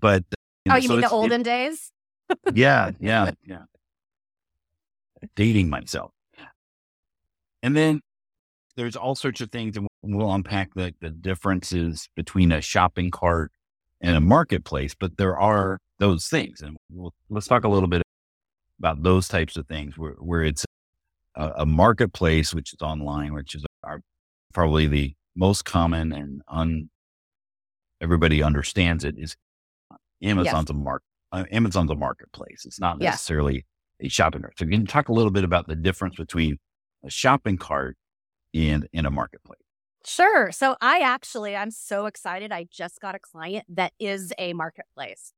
But 0.00 0.24
Oh, 0.68 0.72
know, 0.72 0.76
you 0.76 0.88
so 0.88 0.94
mean 0.94 1.00
the 1.00 1.06
it's- 1.06 1.12
it- 1.12 1.14
olden 1.14 1.42
days? 1.42 1.92
yeah, 2.54 2.90
yeah, 2.98 3.30
yeah. 3.46 3.62
Dating 5.36 5.70
myself. 5.70 6.12
And 7.62 7.76
then 7.76 8.00
there's 8.76 8.96
all 8.96 9.14
sorts 9.14 9.40
of 9.40 9.50
things, 9.50 9.76
and 9.76 9.85
we'll 10.14 10.32
unpack 10.32 10.74
the, 10.74 10.94
the 11.00 11.10
differences 11.10 12.08
between 12.14 12.52
a 12.52 12.60
shopping 12.60 13.10
cart 13.10 13.52
and 14.00 14.16
a 14.16 14.20
marketplace, 14.20 14.94
but 14.94 15.16
there 15.16 15.38
are 15.38 15.78
those 15.98 16.28
things. 16.28 16.60
And 16.60 16.76
we'll, 16.92 17.14
let's 17.30 17.46
talk 17.46 17.64
a 17.64 17.68
little 17.68 17.88
bit 17.88 18.02
about 18.78 19.02
those 19.02 19.26
types 19.28 19.56
of 19.56 19.66
things 19.66 19.96
where, 19.96 20.12
where 20.18 20.42
it's 20.42 20.64
a, 21.34 21.52
a 21.58 21.66
marketplace, 21.66 22.54
which 22.54 22.72
is 22.72 22.82
online, 22.82 23.32
which 23.32 23.54
is 23.54 23.64
our, 23.82 24.00
probably 24.52 24.86
the 24.86 25.14
most 25.34 25.64
common 25.64 26.12
and 26.12 26.42
un, 26.48 26.90
everybody 28.00 28.42
understands 28.42 29.04
it 29.04 29.14
is 29.18 29.36
Amazon's 30.22 30.70
a 30.70 30.74
mark 30.74 31.02
uh, 31.32 31.44
Amazon's 31.50 31.90
a 31.90 31.94
marketplace. 31.94 32.64
It's 32.64 32.80
not 32.80 33.00
Yeah. 33.00 33.10
necessarily 33.10 33.64
a 34.00 34.08
shopping 34.08 34.42
cart. 34.42 34.58
So 34.58 34.64
can 34.66 34.80
you 34.80 34.86
talk 34.86 35.08
a 35.08 35.12
little 35.12 35.30
bit 35.30 35.44
about 35.44 35.66
the 35.66 35.74
difference 35.76 36.16
between 36.16 36.58
a 37.04 37.10
shopping 37.10 37.56
cart 37.56 37.96
and 38.54 38.88
in 38.92 39.06
a 39.06 39.10
marketplace? 39.10 39.60
Sure. 40.06 40.52
So 40.52 40.76
I 40.80 41.00
actually, 41.00 41.56
I'm 41.56 41.70
so 41.72 42.06
excited. 42.06 42.52
I 42.52 42.66
just 42.70 43.00
got 43.00 43.16
a 43.16 43.18
client 43.18 43.64
that 43.68 43.92
is 43.98 44.32
a 44.38 44.52
marketplace. 44.52 45.32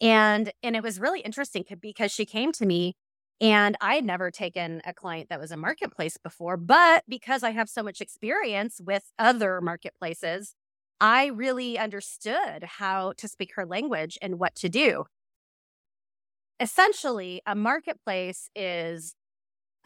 And 0.00 0.52
and 0.62 0.76
it 0.76 0.82
was 0.82 1.00
really 1.00 1.20
interesting 1.20 1.64
because 1.80 2.12
she 2.12 2.26
came 2.26 2.52
to 2.52 2.66
me 2.66 2.94
and 3.40 3.76
I 3.80 3.96
had 3.96 4.04
never 4.04 4.30
taken 4.30 4.82
a 4.86 4.94
client 4.94 5.28
that 5.30 5.40
was 5.40 5.52
a 5.52 5.56
marketplace 5.58 6.18
before, 6.18 6.56
but 6.56 7.04
because 7.08 7.42
I 7.44 7.50
have 7.52 7.68
so 7.68 7.82
much 7.82 8.00
experience 8.00 8.80
with 8.84 9.04
other 9.18 9.60
marketplaces, 9.60 10.54
I 11.00 11.26
really 11.26 11.78
understood 11.78 12.64
how 12.64 13.14
to 13.18 13.28
speak 13.28 13.54
her 13.56 13.66
language 13.66 14.18
and 14.22 14.38
what 14.40 14.54
to 14.56 14.68
do. 14.70 15.06
Essentially, 16.60 17.42
a 17.46 17.54
marketplace 17.54 18.48
is 18.54 19.14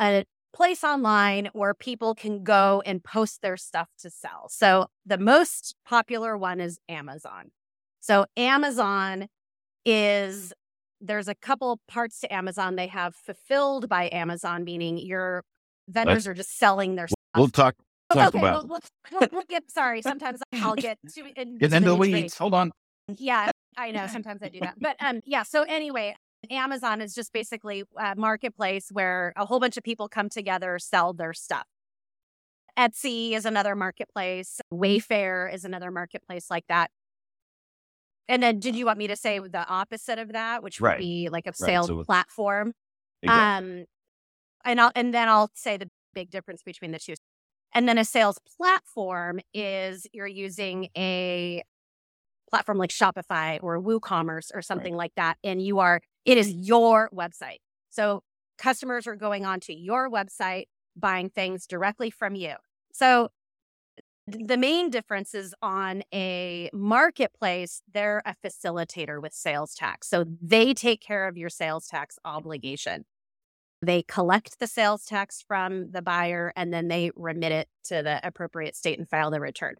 a 0.01 0.25
place 0.53 0.85
online 0.85 1.49
where 1.53 1.75
people 1.75 2.15
can 2.15 2.43
go 2.43 2.83
and 2.85 3.03
post 3.03 3.43
their 3.43 3.57
stuff 3.57 3.89
to 4.01 4.11
sell. 4.11 4.49
So 4.49 4.89
the 5.07 5.19
most 5.19 5.75
popular 5.87 6.37
one 6.37 6.61
is 6.61 6.79
Amazon. 6.89 7.51
So 8.01 8.27
Amazon 8.37 9.29
is 9.85 10.53
there's 11.01 11.29
a 11.29 11.35
couple 11.35 11.81
parts 11.89 12.21
to 12.21 12.33
Amazon. 12.33 12.77
They 12.77 12.89
have 12.89 13.15
fulfilled 13.15 13.89
by 13.89 14.11
Amazon, 14.13 14.65
meaning 14.65 14.99
your 14.99 15.45
vendors 15.89 16.27
are 16.27 16.35
just 16.35 16.59
selling 16.59 16.97
their 16.97 17.09
stuff. 17.09 17.17
We'll 17.37 17.49
talk 17.49 17.77
talk 18.13 18.35
okay, 18.35 18.39
about 18.39 18.69
we'll, 18.69 18.81
we'll, 19.13 19.29
we'll 19.33 19.43
get 19.49 19.71
sorry. 19.71 20.03
Sometimes 20.03 20.41
I'll 20.55 20.75
get 20.75 20.99
too 21.15 21.27
in, 21.37 21.59
get 21.59 21.71
to 21.71 21.77
into 21.77 21.91
the 21.91 21.95
the 21.95 21.97
weeds. 21.97 22.37
Hold 22.37 22.55
on. 22.55 22.73
Yeah, 23.17 23.51
I 23.77 23.91
know. 23.91 24.07
Sometimes 24.13 24.43
I 24.43 24.49
do 24.49 24.61
that. 24.61 24.75
But 24.79 24.97
um, 25.01 25.21
yeah. 25.25 25.43
So 25.43 25.63
anyway, 25.63 26.17
Amazon 26.51 27.01
is 27.01 27.15
just 27.15 27.33
basically 27.33 27.85
a 27.97 28.15
marketplace 28.17 28.89
where 28.91 29.33
a 29.37 29.47
whole 29.47 29.61
bunch 29.61 29.77
of 29.77 29.85
people 29.85 30.09
come 30.09 30.29
together, 30.29 30.79
sell 30.79 31.13
their 31.13 31.33
stuff. 31.33 31.65
Etsy 32.79 33.33
is 33.33 33.45
another 33.45 33.75
marketplace. 33.77 34.61
Wayfair 34.73 35.53
is 35.53 35.65
another 35.65 35.91
marketplace 35.91 36.51
like 36.51 36.65
that. 36.69 36.91
And 38.29 38.43
then, 38.43 38.61
did 38.61 38.77
you 38.77 38.87
want 38.87 38.99
me 38.99 39.07
to 39.09 39.17
say 39.17 39.39
the 39.39 39.67
opposite 39.69 40.19
of 40.19 40.33
that, 40.33 40.63
which 40.63 40.81
would 40.81 40.87
Right. 40.87 40.99
be 40.99 41.29
like 41.31 41.47
a 41.47 41.53
sales 41.53 41.89
so- 41.89 42.05
platform? 42.05 42.75
Exactly. 43.23 43.81
Um, 43.81 43.85
and 44.65 44.81
I'll 44.81 44.93
and 44.95 45.13
then 45.13 45.29
I'll 45.29 45.51
say 45.55 45.77
the 45.77 45.91
big 46.15 46.31
difference 46.31 46.63
between 46.63 46.93
the 46.93 46.99
two. 46.99 47.15
And 47.73 47.89
then 47.89 47.99
a 47.99 48.05
sales 48.05 48.39
platform 48.57 49.41
is 49.55 50.07
you're 50.13 50.27
using 50.27 50.89
a 50.97 51.63
platform 52.51 52.79
like 52.79 52.91
Shopify 52.91 53.59
or 53.63 53.81
WooCommerce 53.81 54.51
or 54.55 54.63
something 54.63 54.95
right. 54.95 54.99
like 54.99 55.15
that. 55.17 55.39
And 55.45 55.63
you 55.63 55.79
are, 55.79 56.01
it 56.31 56.39
is 56.39 56.53
your 56.53 57.11
website. 57.13 57.59
So 57.91 58.23
customers 58.57 59.07
are 59.07 59.17
going 59.17 59.45
onto 59.45 59.73
your 59.73 60.09
website, 60.11 60.67
buying 60.97 61.29
things 61.31 61.67
directly 61.67 62.11
from 62.11 62.35
you. 62.35 62.55
So 62.93 63.31
the 64.27 64.57
main 64.57 64.91
difference 64.91 65.35
is 65.35 65.55
on 65.61 66.03
a 66.15 66.71
marketplace, 66.73 67.83
they're 67.93 68.23
a 68.25 68.37
facilitator 68.45 69.21
with 69.21 69.33
sales 69.33 69.75
tax. 69.75 70.09
So 70.09 70.25
they 70.41 70.73
take 70.73 71.01
care 71.01 71.27
of 71.27 71.37
your 71.37 71.49
sales 71.49 71.89
tax 71.89 72.19
obligation. 72.25 73.07
They 73.83 74.03
collect 74.03 74.61
the 74.61 74.67
sales 74.67 75.05
tax 75.07 75.43
from 75.47 75.91
the 75.91 76.03
buyer 76.03 76.53
and 76.55 76.73
then 76.73 76.89
they 76.89 77.11
remit 77.17 77.51
it 77.51 77.69
to 77.85 78.03
the 78.03 78.21
appropriate 78.23 78.77
state 78.77 78.99
and 78.99 79.09
file 79.09 79.31
the 79.31 79.41
return. 79.41 79.77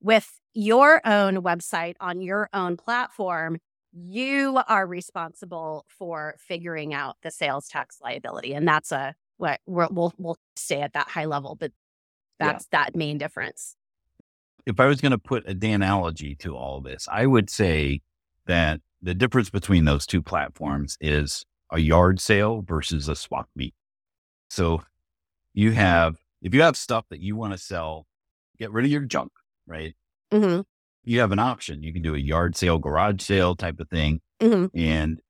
With 0.00 0.40
your 0.54 1.06
own 1.06 1.42
website 1.42 1.96
on 2.00 2.22
your 2.22 2.48
own 2.54 2.76
platform, 2.76 3.58
you 3.92 4.60
are 4.68 4.86
responsible 4.86 5.84
for 5.88 6.36
figuring 6.38 6.94
out 6.94 7.16
the 7.22 7.30
sales 7.30 7.68
tax 7.68 7.98
liability. 8.02 8.54
And 8.54 8.66
that's 8.66 8.92
a 8.92 9.14
what 9.36 9.60
we'll, 9.66 10.12
we'll 10.18 10.36
stay 10.54 10.82
at 10.82 10.92
that 10.92 11.08
high 11.08 11.24
level, 11.24 11.56
but 11.58 11.72
that's 12.38 12.66
yeah. 12.72 12.84
that 12.84 12.96
main 12.96 13.18
difference. 13.18 13.74
If 14.66 14.78
I 14.78 14.86
was 14.86 15.00
going 15.00 15.12
to 15.12 15.18
put 15.18 15.48
a 15.48 15.72
analogy 15.72 16.34
to 16.36 16.56
all 16.56 16.80
this, 16.80 17.08
I 17.10 17.26
would 17.26 17.48
say 17.48 18.02
that 18.46 18.80
the 19.00 19.14
difference 19.14 19.48
between 19.48 19.86
those 19.86 20.06
two 20.06 20.22
platforms 20.22 20.98
is 21.00 21.44
a 21.72 21.78
yard 21.78 22.20
sale 22.20 22.62
versus 22.62 23.08
a 23.08 23.16
swap 23.16 23.48
meet. 23.56 23.74
So 24.50 24.82
you 25.54 25.72
have, 25.72 26.16
if 26.42 26.54
you 26.54 26.62
have 26.62 26.76
stuff 26.76 27.06
that 27.10 27.20
you 27.20 27.36
want 27.36 27.52
to 27.52 27.58
sell, 27.58 28.06
get 28.58 28.72
rid 28.72 28.84
of 28.84 28.90
your 28.90 29.02
junk, 29.02 29.32
right? 29.66 29.94
Mm-hmm. 30.32 30.60
You 31.04 31.20
have 31.20 31.32
an 31.32 31.38
option. 31.38 31.82
You 31.82 31.92
can 31.92 32.02
do 32.02 32.14
a 32.14 32.18
yard 32.18 32.56
sale, 32.56 32.78
garage 32.78 33.22
sale 33.22 33.54
type 33.56 33.80
of 33.80 33.88
thing. 33.88 34.20
Mm-hmm. 34.40 34.78
And 34.78 35.20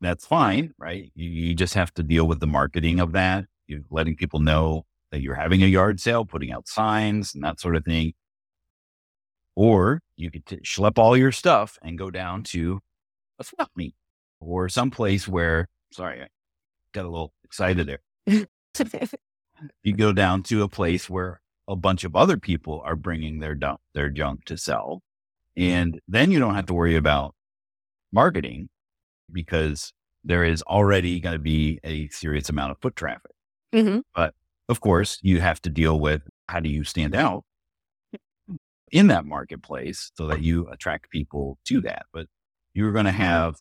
that's 0.00 0.26
fine, 0.26 0.72
right? 0.78 1.12
You, 1.14 1.28
you, 1.28 1.54
just 1.54 1.74
have 1.74 1.92
to 1.94 2.02
deal 2.02 2.26
with 2.26 2.40
the 2.40 2.46
marketing 2.46 3.00
of 3.00 3.12
that. 3.12 3.44
You're 3.66 3.80
letting 3.90 4.16
people 4.16 4.40
know 4.40 4.86
that 5.10 5.20
you're 5.20 5.34
having 5.34 5.62
a 5.62 5.66
yard 5.66 6.00
sale, 6.00 6.24
putting 6.24 6.52
out 6.52 6.68
signs 6.68 7.34
and 7.34 7.44
that 7.44 7.60
sort 7.60 7.76
of 7.76 7.84
thing. 7.84 8.14
Or 9.56 10.00
you 10.16 10.30
could 10.30 10.46
t- 10.46 10.56
schlep 10.58 10.98
all 10.98 11.16
your 11.16 11.32
stuff 11.32 11.78
and 11.82 11.98
go 11.98 12.10
down 12.10 12.44
to 12.44 12.80
a 13.38 13.44
swap 13.44 13.70
meet 13.76 13.94
or 14.40 14.68
someplace 14.68 15.28
where 15.28 15.68
Sorry, 15.92 16.22
I 16.22 16.28
got 16.92 17.04
a 17.04 17.10
little 17.10 17.32
excited 17.44 17.86
there. 17.88 18.00
you 19.82 19.92
go 19.92 20.12
down 20.12 20.42
to 20.44 20.62
a 20.62 20.68
place 20.68 21.10
where 21.10 21.40
a 21.66 21.76
bunch 21.76 22.04
of 22.04 22.14
other 22.14 22.36
people 22.36 22.80
are 22.84 22.96
bringing 22.96 23.40
their 23.40 23.54
dump, 23.54 23.80
their 23.92 24.08
junk 24.08 24.44
to 24.44 24.56
sell, 24.56 25.02
and 25.60 26.00
then 26.08 26.30
you 26.30 26.38
don't 26.38 26.54
have 26.54 26.66
to 26.66 26.74
worry 26.74 26.96
about 26.96 27.34
marketing 28.12 28.70
because 29.30 29.92
there 30.24 30.42
is 30.42 30.62
already 30.62 31.20
going 31.20 31.34
to 31.34 31.38
be 31.38 31.78
a 31.84 32.08
serious 32.08 32.48
amount 32.48 32.70
of 32.70 32.78
foot 32.80 32.96
traffic. 32.96 33.32
Mm-hmm. 33.74 34.00
But 34.14 34.34
of 34.70 34.80
course, 34.80 35.18
you 35.22 35.40
have 35.40 35.60
to 35.62 35.70
deal 35.70 36.00
with 36.00 36.22
how 36.48 36.60
do 36.60 36.70
you 36.70 36.82
stand 36.82 37.14
out 37.14 37.44
in 38.90 39.08
that 39.08 39.26
marketplace 39.26 40.10
so 40.16 40.26
that 40.28 40.42
you 40.42 40.66
attract 40.68 41.10
people 41.10 41.58
to 41.66 41.82
that. 41.82 42.06
But 42.12 42.26
you're 42.72 42.92
going 42.92 43.04
to 43.04 43.12
have 43.12 43.56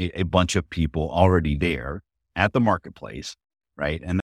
a, 0.00 0.20
a 0.20 0.24
bunch 0.24 0.56
of 0.56 0.68
people 0.68 1.08
already 1.12 1.56
there 1.56 2.02
at 2.34 2.52
the 2.52 2.60
marketplace, 2.60 3.36
right? 3.76 4.02
And 4.04 4.20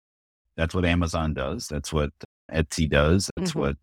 that's 0.57 0.74
what 0.74 0.87
Amazon 0.87 1.35
does. 1.35 1.68
That's 1.68 1.92
what 1.92 2.11
Etsy 2.50 2.88
does. 2.88 3.31
That's 3.37 3.50
mm-hmm. 3.50 3.61
what 3.61 3.76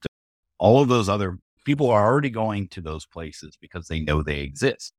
all 0.58 0.82
of 0.82 0.88
those 0.88 1.08
other 1.08 1.38
people 1.68 1.90
are 1.90 2.08
already 2.08 2.30
going 2.30 2.66
to 2.70 2.80
those 2.80 3.06
places 3.06 3.58
because 3.60 3.90
they 3.90 4.00
know 4.00 4.24
they 4.24 4.40
exist. 4.40 4.94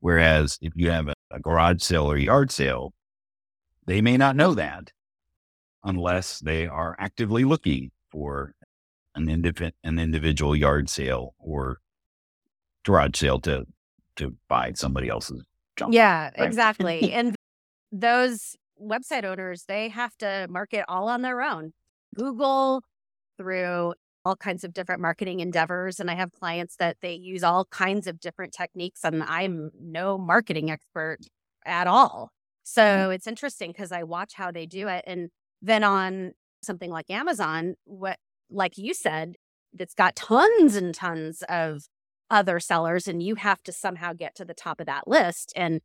Whereas 0.00 0.58
if 0.60 0.74
you 0.76 0.90
have 0.90 1.08
a, 1.08 1.14
a 1.30 1.40
garage 1.40 1.80
sale 1.80 2.04
or 2.04 2.18
yard 2.18 2.50
sale, 2.50 2.92
they 3.86 4.02
may 4.02 4.18
not 4.18 4.36
know 4.36 4.52
that 4.52 4.92
unless 5.82 6.38
they 6.40 6.66
are 6.66 6.94
actively 6.98 7.44
looking 7.44 7.92
for 8.10 8.54
an, 9.14 9.26
indiv- 9.26 9.72
an 9.82 9.98
individual 9.98 10.54
yard 10.54 10.90
sale 10.90 11.34
or 11.38 11.78
garage 12.84 13.16
sale 13.16 13.40
to 13.40 13.64
to 14.16 14.36
buy 14.48 14.72
somebody 14.74 15.08
else's 15.08 15.42
junk. 15.76 15.94
Yeah, 15.94 16.24
right? 16.24 16.46
exactly. 16.46 17.10
and 17.14 17.34
those 17.90 18.54
website 18.78 19.24
owners, 19.24 19.64
they 19.66 19.88
have 19.88 20.14
to 20.18 20.46
market 20.50 20.84
all 20.88 21.08
on 21.08 21.22
their 21.22 21.40
own. 21.40 21.72
Google 22.14 22.82
through 23.38 23.94
all 24.24 24.36
kinds 24.36 24.64
of 24.64 24.72
different 24.72 25.00
marketing 25.00 25.40
endeavors. 25.40 25.98
And 25.98 26.10
I 26.10 26.14
have 26.14 26.32
clients 26.32 26.76
that 26.76 26.96
they 27.02 27.14
use 27.14 27.42
all 27.42 27.64
kinds 27.66 28.06
of 28.06 28.20
different 28.20 28.52
techniques, 28.52 29.04
and 29.04 29.22
I'm 29.22 29.70
no 29.80 30.18
marketing 30.18 30.70
expert 30.70 31.18
at 31.64 31.86
all. 31.86 32.30
So 32.62 32.82
mm-hmm. 32.82 33.12
it's 33.12 33.26
interesting 33.26 33.72
because 33.72 33.92
I 33.92 34.04
watch 34.04 34.34
how 34.34 34.50
they 34.50 34.66
do 34.66 34.88
it. 34.88 35.04
And 35.06 35.30
then 35.60 35.84
on 35.84 36.32
something 36.62 36.90
like 36.90 37.10
Amazon, 37.10 37.74
what, 37.84 38.18
like 38.50 38.78
you 38.78 38.94
said, 38.94 39.34
that's 39.72 39.94
got 39.94 40.16
tons 40.16 40.76
and 40.76 40.94
tons 40.94 41.42
of 41.48 41.82
other 42.30 42.58
sellers 42.58 43.06
and 43.06 43.22
you 43.22 43.34
have 43.34 43.62
to 43.62 43.72
somehow 43.72 44.12
get 44.12 44.34
to 44.34 44.44
the 44.44 44.54
top 44.54 44.80
of 44.80 44.86
that 44.86 45.06
list 45.06 45.52
and 45.54 45.80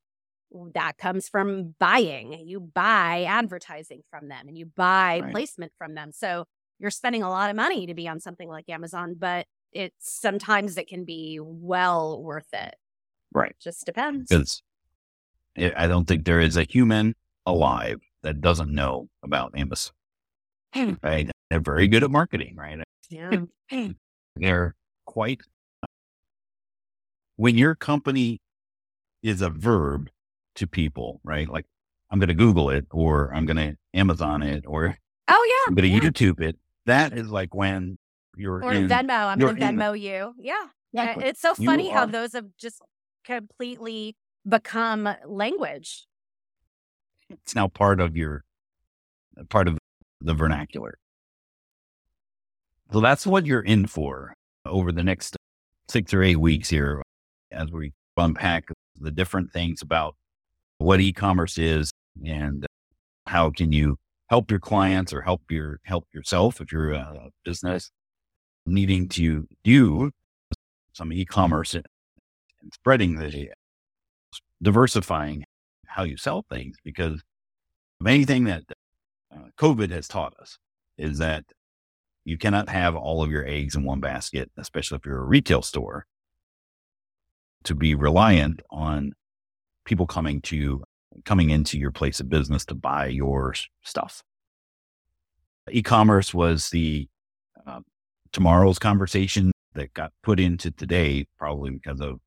that 0.73 0.97
comes 0.97 1.27
from 1.27 1.75
buying 1.77 2.31
you 2.45 2.57
buy 2.57 3.25
advertising 3.27 4.01
from 4.09 4.29
them 4.29 4.47
and 4.47 4.57
you 4.57 4.65
buy 4.65 5.19
right. 5.21 5.31
placement 5.31 5.73
from 5.77 5.93
them 5.93 6.09
so 6.13 6.45
you're 6.79 6.91
spending 6.91 7.23
a 7.23 7.29
lot 7.29 7.49
of 7.49 7.55
money 7.55 7.85
to 7.85 7.93
be 7.93 8.07
on 8.07 8.19
something 8.19 8.49
like 8.49 8.69
amazon 8.69 9.15
but 9.17 9.45
it's 9.71 10.19
sometimes 10.19 10.77
it 10.77 10.87
can 10.87 11.03
be 11.05 11.39
well 11.41 12.21
worth 12.21 12.53
it 12.53 12.75
right 13.33 13.55
just 13.59 13.85
depends 13.85 14.29
because 14.29 14.61
i 15.57 15.87
don't 15.87 16.07
think 16.07 16.25
there 16.25 16.39
is 16.39 16.57
a 16.57 16.63
human 16.63 17.15
alive 17.45 17.99
that 18.23 18.41
doesn't 18.41 18.73
know 18.73 19.07
about 19.23 19.57
amazon 19.57 19.93
hmm. 20.73 20.93
right 21.03 21.29
they're 21.49 21.59
very 21.59 21.87
good 21.87 22.03
at 22.03 22.11
marketing 22.11 22.55
right 22.55 22.79
yeah 23.09 23.31
they're 24.35 24.75
quite 25.05 25.41
when 27.37 27.57
your 27.57 27.75
company 27.75 28.41
is 29.23 29.41
a 29.41 29.49
verb 29.49 30.09
to 30.55 30.67
people, 30.67 31.21
right? 31.23 31.47
Like 31.47 31.65
I'm 32.11 32.19
going 32.19 32.27
to 32.27 32.35
Google 32.35 32.69
it 32.69 32.85
or 32.91 33.33
I'm 33.33 33.45
going 33.45 33.57
to 33.57 33.77
Amazon 33.93 34.43
it 34.43 34.65
or 34.67 34.97
oh 35.27 35.47
yeah, 35.49 35.69
I'm 35.69 35.75
going 35.75 35.89
to 35.89 35.95
yeah. 35.95 36.11
YouTube 36.11 36.41
it. 36.41 36.57
That 36.87 37.13
is 37.13 37.29
like 37.29 37.53
when 37.53 37.97
you're 38.35 38.63
or 38.63 38.73
in, 38.73 38.87
Venmo. 38.87 39.27
I'm 39.27 39.37
going 39.37 39.55
to 39.57 39.61
Venmo 39.61 39.99
you. 39.99 40.33
Yeah, 40.39 40.65
exactly. 40.93 41.25
it's 41.25 41.41
so 41.41 41.53
funny 41.53 41.89
how 41.89 42.05
those 42.05 42.33
have 42.33 42.47
just 42.57 42.81
completely 43.25 44.15
become 44.47 45.09
language. 45.25 46.07
It's 47.29 47.53
now 47.53 47.67
part 47.67 47.99
of 47.99 48.15
your 48.15 48.43
uh, 49.37 49.43
part 49.43 49.67
of 49.67 49.77
the 50.21 50.33
vernacular. 50.33 50.97
So 52.93 53.01
that's 53.01 53.27
what 53.27 53.45
you're 53.45 53.61
in 53.61 53.85
for 53.87 54.33
over 54.65 54.93
the 54.93 55.03
next 55.03 55.35
six 55.89 56.13
or 56.13 56.23
eight 56.23 56.37
weeks 56.39 56.69
here 56.69 57.01
as 57.51 57.69
we 57.69 57.91
unpack 58.15 58.69
the 58.95 59.11
different 59.11 59.51
things 59.51 59.81
about 59.81 60.15
what 60.77 61.01
e-commerce 61.01 61.57
is 61.57 61.91
and 62.25 62.65
how 63.25 63.49
can 63.51 63.73
you 63.73 63.97
help 64.29 64.51
your 64.51 64.59
clients 64.59 65.13
or 65.13 65.21
help 65.21 65.41
your 65.49 65.79
help 65.83 66.05
yourself 66.13 66.61
if 66.61 66.71
you're 66.71 66.91
a 66.91 67.29
business 67.43 67.91
needing 68.65 69.07
to 69.07 69.47
do 69.63 70.11
some 70.93 71.13
e-commerce 71.13 71.73
and 71.73 71.85
spreading 72.73 73.15
the 73.15 73.49
diversifying 74.61 75.45
how 75.87 76.03
you 76.03 76.17
sell 76.17 76.45
things 76.49 76.75
because 76.83 77.23
main 77.99 78.25
thing 78.25 78.43
that 78.43 78.63
uh, 79.33 79.47
covid 79.57 79.89
has 79.91 80.07
taught 80.07 80.33
us 80.41 80.57
is 80.97 81.19
that 81.19 81.45
you 82.25 82.37
cannot 82.37 82.67
have 82.67 82.95
all 82.95 83.23
of 83.23 83.31
your 83.31 83.45
eggs 83.47 83.75
in 83.75 83.83
one 83.83 83.99
basket 83.99 84.51
especially 84.57 84.97
if 84.97 85.05
you're 85.05 85.21
a 85.21 85.25
retail 85.25 85.61
store 85.61 86.05
to 87.63 87.75
be 87.75 87.95
reliant 87.95 88.61
on 88.69 89.13
people 89.85 90.07
coming 90.07 90.41
to 90.41 90.83
coming 91.25 91.49
into 91.49 91.77
your 91.77 91.91
place 91.91 92.19
of 92.19 92.29
business 92.29 92.65
to 92.65 92.75
buy 92.75 93.07
your 93.07 93.53
stuff. 93.83 94.23
E-commerce 95.69 96.33
was 96.33 96.69
the 96.69 97.07
uh, 97.65 97.81
tomorrow's 98.31 98.79
conversation 98.79 99.51
that 99.73 99.93
got 99.93 100.11
put 100.23 100.39
into 100.39 100.71
today, 100.71 101.27
probably 101.37 101.71
because 101.71 101.99
of 102.01 102.19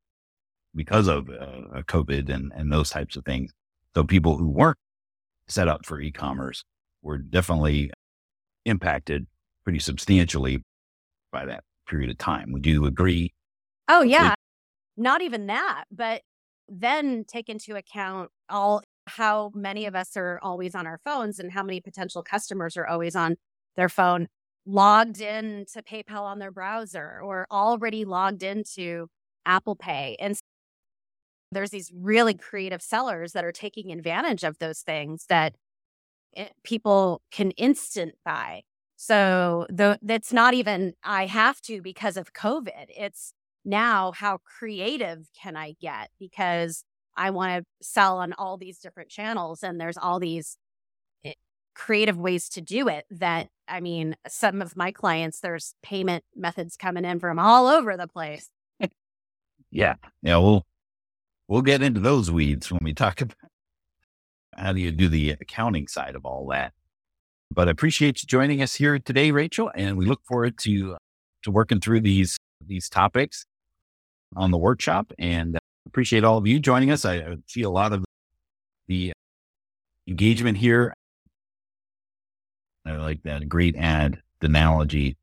because 0.74 1.08
of 1.08 1.28
uh, 1.28 1.82
COVID 1.82 2.28
and 2.28 2.52
and 2.54 2.72
those 2.72 2.90
types 2.90 3.16
of 3.16 3.24
things. 3.24 3.52
So 3.94 4.04
people 4.04 4.36
who 4.36 4.48
weren't 4.48 4.78
set 5.48 5.68
up 5.68 5.84
for 5.84 6.00
e-commerce 6.00 6.62
were 7.02 7.18
definitely 7.18 7.90
impacted 8.64 9.26
pretty 9.64 9.78
substantially 9.78 10.62
by 11.32 11.46
that 11.46 11.64
period 11.88 12.10
of 12.10 12.18
time. 12.18 12.52
Would 12.52 12.66
you 12.66 12.84
agree? 12.86 13.32
Oh 13.88 14.02
yeah, 14.02 14.34
not 14.96 15.22
even 15.22 15.46
that, 15.46 15.84
but 15.90 16.22
then 16.70 17.24
take 17.26 17.48
into 17.48 17.74
account 17.76 18.30
all 18.48 18.82
how 19.06 19.50
many 19.54 19.86
of 19.86 19.94
us 19.96 20.16
are 20.16 20.38
always 20.42 20.74
on 20.74 20.86
our 20.86 21.00
phones 21.04 21.38
and 21.38 21.52
how 21.52 21.62
many 21.62 21.80
potential 21.80 22.22
customers 22.22 22.76
are 22.76 22.86
always 22.86 23.16
on 23.16 23.36
their 23.76 23.88
phone. 23.88 24.28
logged 24.66 25.20
in 25.20 25.64
to 25.72 25.82
PayPal 25.82 26.22
on 26.22 26.38
their 26.38 26.52
browser 26.52 27.20
or 27.22 27.46
already 27.50 28.04
logged 28.04 28.42
into 28.42 29.08
Apple 29.46 29.74
Pay. 29.74 30.16
And 30.20 30.36
so 30.36 30.40
there's 31.52 31.70
these 31.70 31.90
really 31.94 32.34
creative 32.34 32.82
sellers 32.82 33.32
that 33.32 33.44
are 33.44 33.52
taking 33.52 33.90
advantage 33.90 34.44
of 34.44 34.58
those 34.58 34.80
things 34.80 35.26
that 35.28 35.54
it, 36.34 36.40
eh, 36.42 36.48
people 36.62 37.22
can 37.32 37.50
instant 37.52 38.14
buy. 38.24 38.62
So 38.96 39.66
the, 39.70 39.98
that's 40.02 40.32
not 40.32 40.54
even 40.54 40.92
I 41.02 41.26
have 41.26 41.60
to 41.62 41.80
because 41.82 42.16
of 42.18 42.34
COVID. 42.34 42.86
It's 42.90 43.32
now 43.64 44.12
how 44.12 44.38
creative 44.38 45.28
can 45.40 45.56
I 45.56 45.74
get 45.80 46.10
because 46.18 46.84
I 47.16 47.30
want 47.30 47.62
to 47.62 47.86
sell 47.86 48.18
on 48.18 48.32
all 48.34 48.56
these 48.56 48.78
different 48.78 49.10
channels 49.10 49.62
and 49.62 49.80
there's 49.80 49.98
all 49.98 50.20
these 50.20 50.56
eh, 51.24 51.34
creative 51.74 52.18
ways 52.18 52.48
to 52.50 52.60
do 52.60 52.88
it 52.88 53.04
that 53.10 53.48
I 53.68 53.80
mean 53.80 54.16
some 54.26 54.62
of 54.62 54.76
my 54.76 54.92
clients 54.92 55.40
there's 55.40 55.74
payment 55.82 56.24
methods 56.34 56.76
coming 56.76 57.04
in 57.04 57.20
from 57.20 57.38
all 57.38 57.66
over 57.66 57.96
the 57.96 58.06
place. 58.06 58.48
yeah. 59.70 59.96
Yeah, 60.22 60.38
we'll 60.38 60.64
we'll 61.48 61.62
get 61.62 61.82
into 61.82 62.00
those 62.00 62.30
weeds 62.30 62.70
when 62.70 62.80
we 62.82 62.94
talk 62.94 63.20
about 63.20 63.36
how 64.56 64.72
do 64.72 64.80
you 64.80 64.92
do 64.92 65.08
the 65.08 65.30
accounting 65.30 65.86
side 65.86 66.14
of 66.14 66.24
all 66.24 66.46
that. 66.48 66.72
But 67.52 67.68
I 67.68 67.72
appreciate 67.72 68.22
you 68.22 68.26
joining 68.26 68.62
us 68.62 68.74
here 68.74 68.98
today, 68.98 69.30
Rachel, 69.30 69.70
and 69.74 69.96
we 69.96 70.06
look 70.06 70.20
forward 70.24 70.56
to 70.58 70.96
to 71.42 71.50
working 71.50 71.80
through 71.80 72.00
these 72.00 72.36
these 72.66 72.88
topics 72.88 73.46
on 74.36 74.50
the 74.50 74.58
workshop 74.58 75.12
and 75.18 75.58
appreciate 75.86 76.24
all 76.24 76.38
of 76.38 76.46
you 76.46 76.58
joining 76.58 76.90
us. 76.90 77.04
I, 77.04 77.16
I 77.16 77.36
see 77.46 77.62
a 77.62 77.70
lot 77.70 77.92
of 77.92 78.04
the 78.88 79.12
engagement 80.06 80.58
here. 80.58 80.94
I 82.86 82.92
like 82.92 83.22
that 83.24 83.48
great 83.48 83.76
ad 83.76 84.22
analogy. 84.40 85.16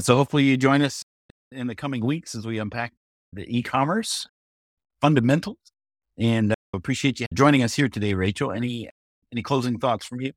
so 0.00 0.16
hopefully 0.16 0.44
you 0.44 0.56
join 0.56 0.82
us 0.82 1.02
in 1.52 1.66
the 1.66 1.74
coming 1.74 2.04
weeks 2.04 2.34
as 2.34 2.46
we 2.46 2.58
unpack 2.58 2.92
the 3.32 3.44
e-commerce 3.56 4.26
fundamentals 5.00 5.58
and 6.18 6.52
uh, 6.52 6.54
appreciate 6.72 7.20
you 7.20 7.26
joining 7.34 7.62
us 7.62 7.74
here 7.74 7.88
today, 7.88 8.14
Rachel. 8.14 8.50
Any 8.50 8.88
any 9.32 9.42
closing 9.42 9.78
thoughts 9.78 10.06
from 10.06 10.20
you? 10.20 10.32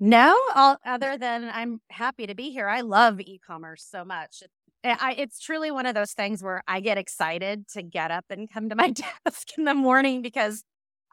No, 0.00 0.34
all, 0.54 0.78
other 0.84 1.18
than 1.18 1.50
I'm 1.52 1.80
happy 1.90 2.26
to 2.26 2.34
be 2.34 2.50
here. 2.50 2.68
I 2.68 2.80
love 2.80 3.20
e-commerce 3.20 3.86
so 3.88 4.02
much. 4.02 4.42
I, 4.82 5.14
it's 5.18 5.38
truly 5.38 5.70
one 5.70 5.84
of 5.84 5.94
those 5.94 6.12
things 6.12 6.42
where 6.42 6.62
I 6.66 6.80
get 6.80 6.96
excited 6.96 7.68
to 7.74 7.82
get 7.82 8.10
up 8.10 8.24
and 8.30 8.50
come 8.50 8.70
to 8.70 8.74
my 8.74 8.90
desk 9.26 9.58
in 9.58 9.64
the 9.64 9.74
morning 9.74 10.22
because 10.22 10.64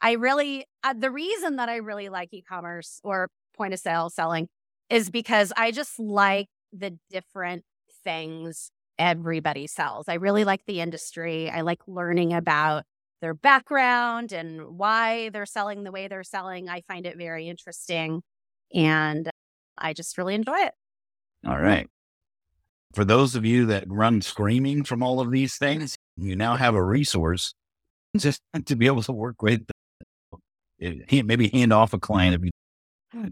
I 0.01 0.13
really, 0.13 0.65
uh, 0.83 0.93
the 0.97 1.11
reason 1.11 1.57
that 1.57 1.67
I 1.67 1.77
really 1.77 2.07
like 2.07 2.29
e 2.31 2.41
commerce 2.41 3.01
or 3.03 3.29
point 3.57 3.73
of 3.73 3.79
sale 3.81 4.09
selling 4.09 4.47
is 4.89 5.09
because 5.09 5.51
I 5.57 5.71
just 5.71 5.99
like 5.99 6.47
the 6.71 6.97
different 7.11 7.65
things 8.05 8.71
everybody 8.97 9.67
sells. 9.67 10.07
I 10.07 10.13
really 10.13 10.45
like 10.45 10.61
the 10.65 10.79
industry. 10.79 11.49
I 11.49 11.59
like 11.61 11.81
learning 11.87 12.31
about 12.31 12.85
their 13.19 13.33
background 13.33 14.31
and 14.31 14.77
why 14.77 15.27
they're 15.29 15.45
selling 15.45 15.83
the 15.83 15.91
way 15.91 16.07
they're 16.07 16.23
selling. 16.23 16.69
I 16.69 16.81
find 16.87 17.05
it 17.05 17.17
very 17.17 17.49
interesting 17.49 18.21
and 18.73 19.29
I 19.77 19.93
just 19.93 20.17
really 20.17 20.35
enjoy 20.35 20.57
it. 20.57 20.73
All 21.45 21.59
right. 21.59 21.87
For 22.93 23.05
those 23.05 23.35
of 23.35 23.45
you 23.45 23.65
that 23.67 23.83
run 23.87 24.21
screaming 24.21 24.83
from 24.83 25.03
all 25.03 25.19
of 25.19 25.31
these 25.31 25.57
things, 25.57 25.95
you 26.15 26.35
now 26.35 26.55
have 26.55 26.73
a 26.73 26.83
resource 26.83 27.53
just 28.17 28.41
to 28.65 28.75
be 28.75 28.87
able 28.87 29.03
to 29.03 29.11
work 29.11 29.41
with. 29.41 29.65
Maybe 30.79 31.49
hand 31.49 31.73
off 31.73 31.93
a 31.93 31.99
client 31.99 32.35
if 32.35 32.43
you 32.43 32.51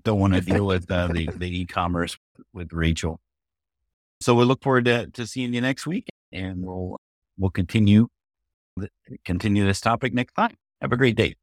don't 0.04 0.20
want 0.20 0.34
to 0.34 0.42
deal 0.42 0.66
with 0.66 0.90
uh, 0.90 1.08
the, 1.08 1.30
the 1.36 1.62
e-commerce 1.62 2.18
with 2.54 2.74
Rachel. 2.74 3.20
So 4.22 4.34
we 4.34 4.46
look 4.46 4.64
forward 4.64 4.86
to, 4.86 5.08
to 5.08 5.28
seeing 5.28 5.54
you 5.54 5.62
next 5.62 5.86
week 5.86 6.08
and 6.32 6.66
we'll, 6.66 6.98
we'll 7.38 7.52
continue, 7.52 8.08
continue 9.26 9.66
this 9.66 9.82
topic 9.82 10.14
next 10.14 10.34
time. 10.34 10.56
Have 10.82 10.92
a 10.92 10.98
great 10.98 11.16
day. 11.16 11.36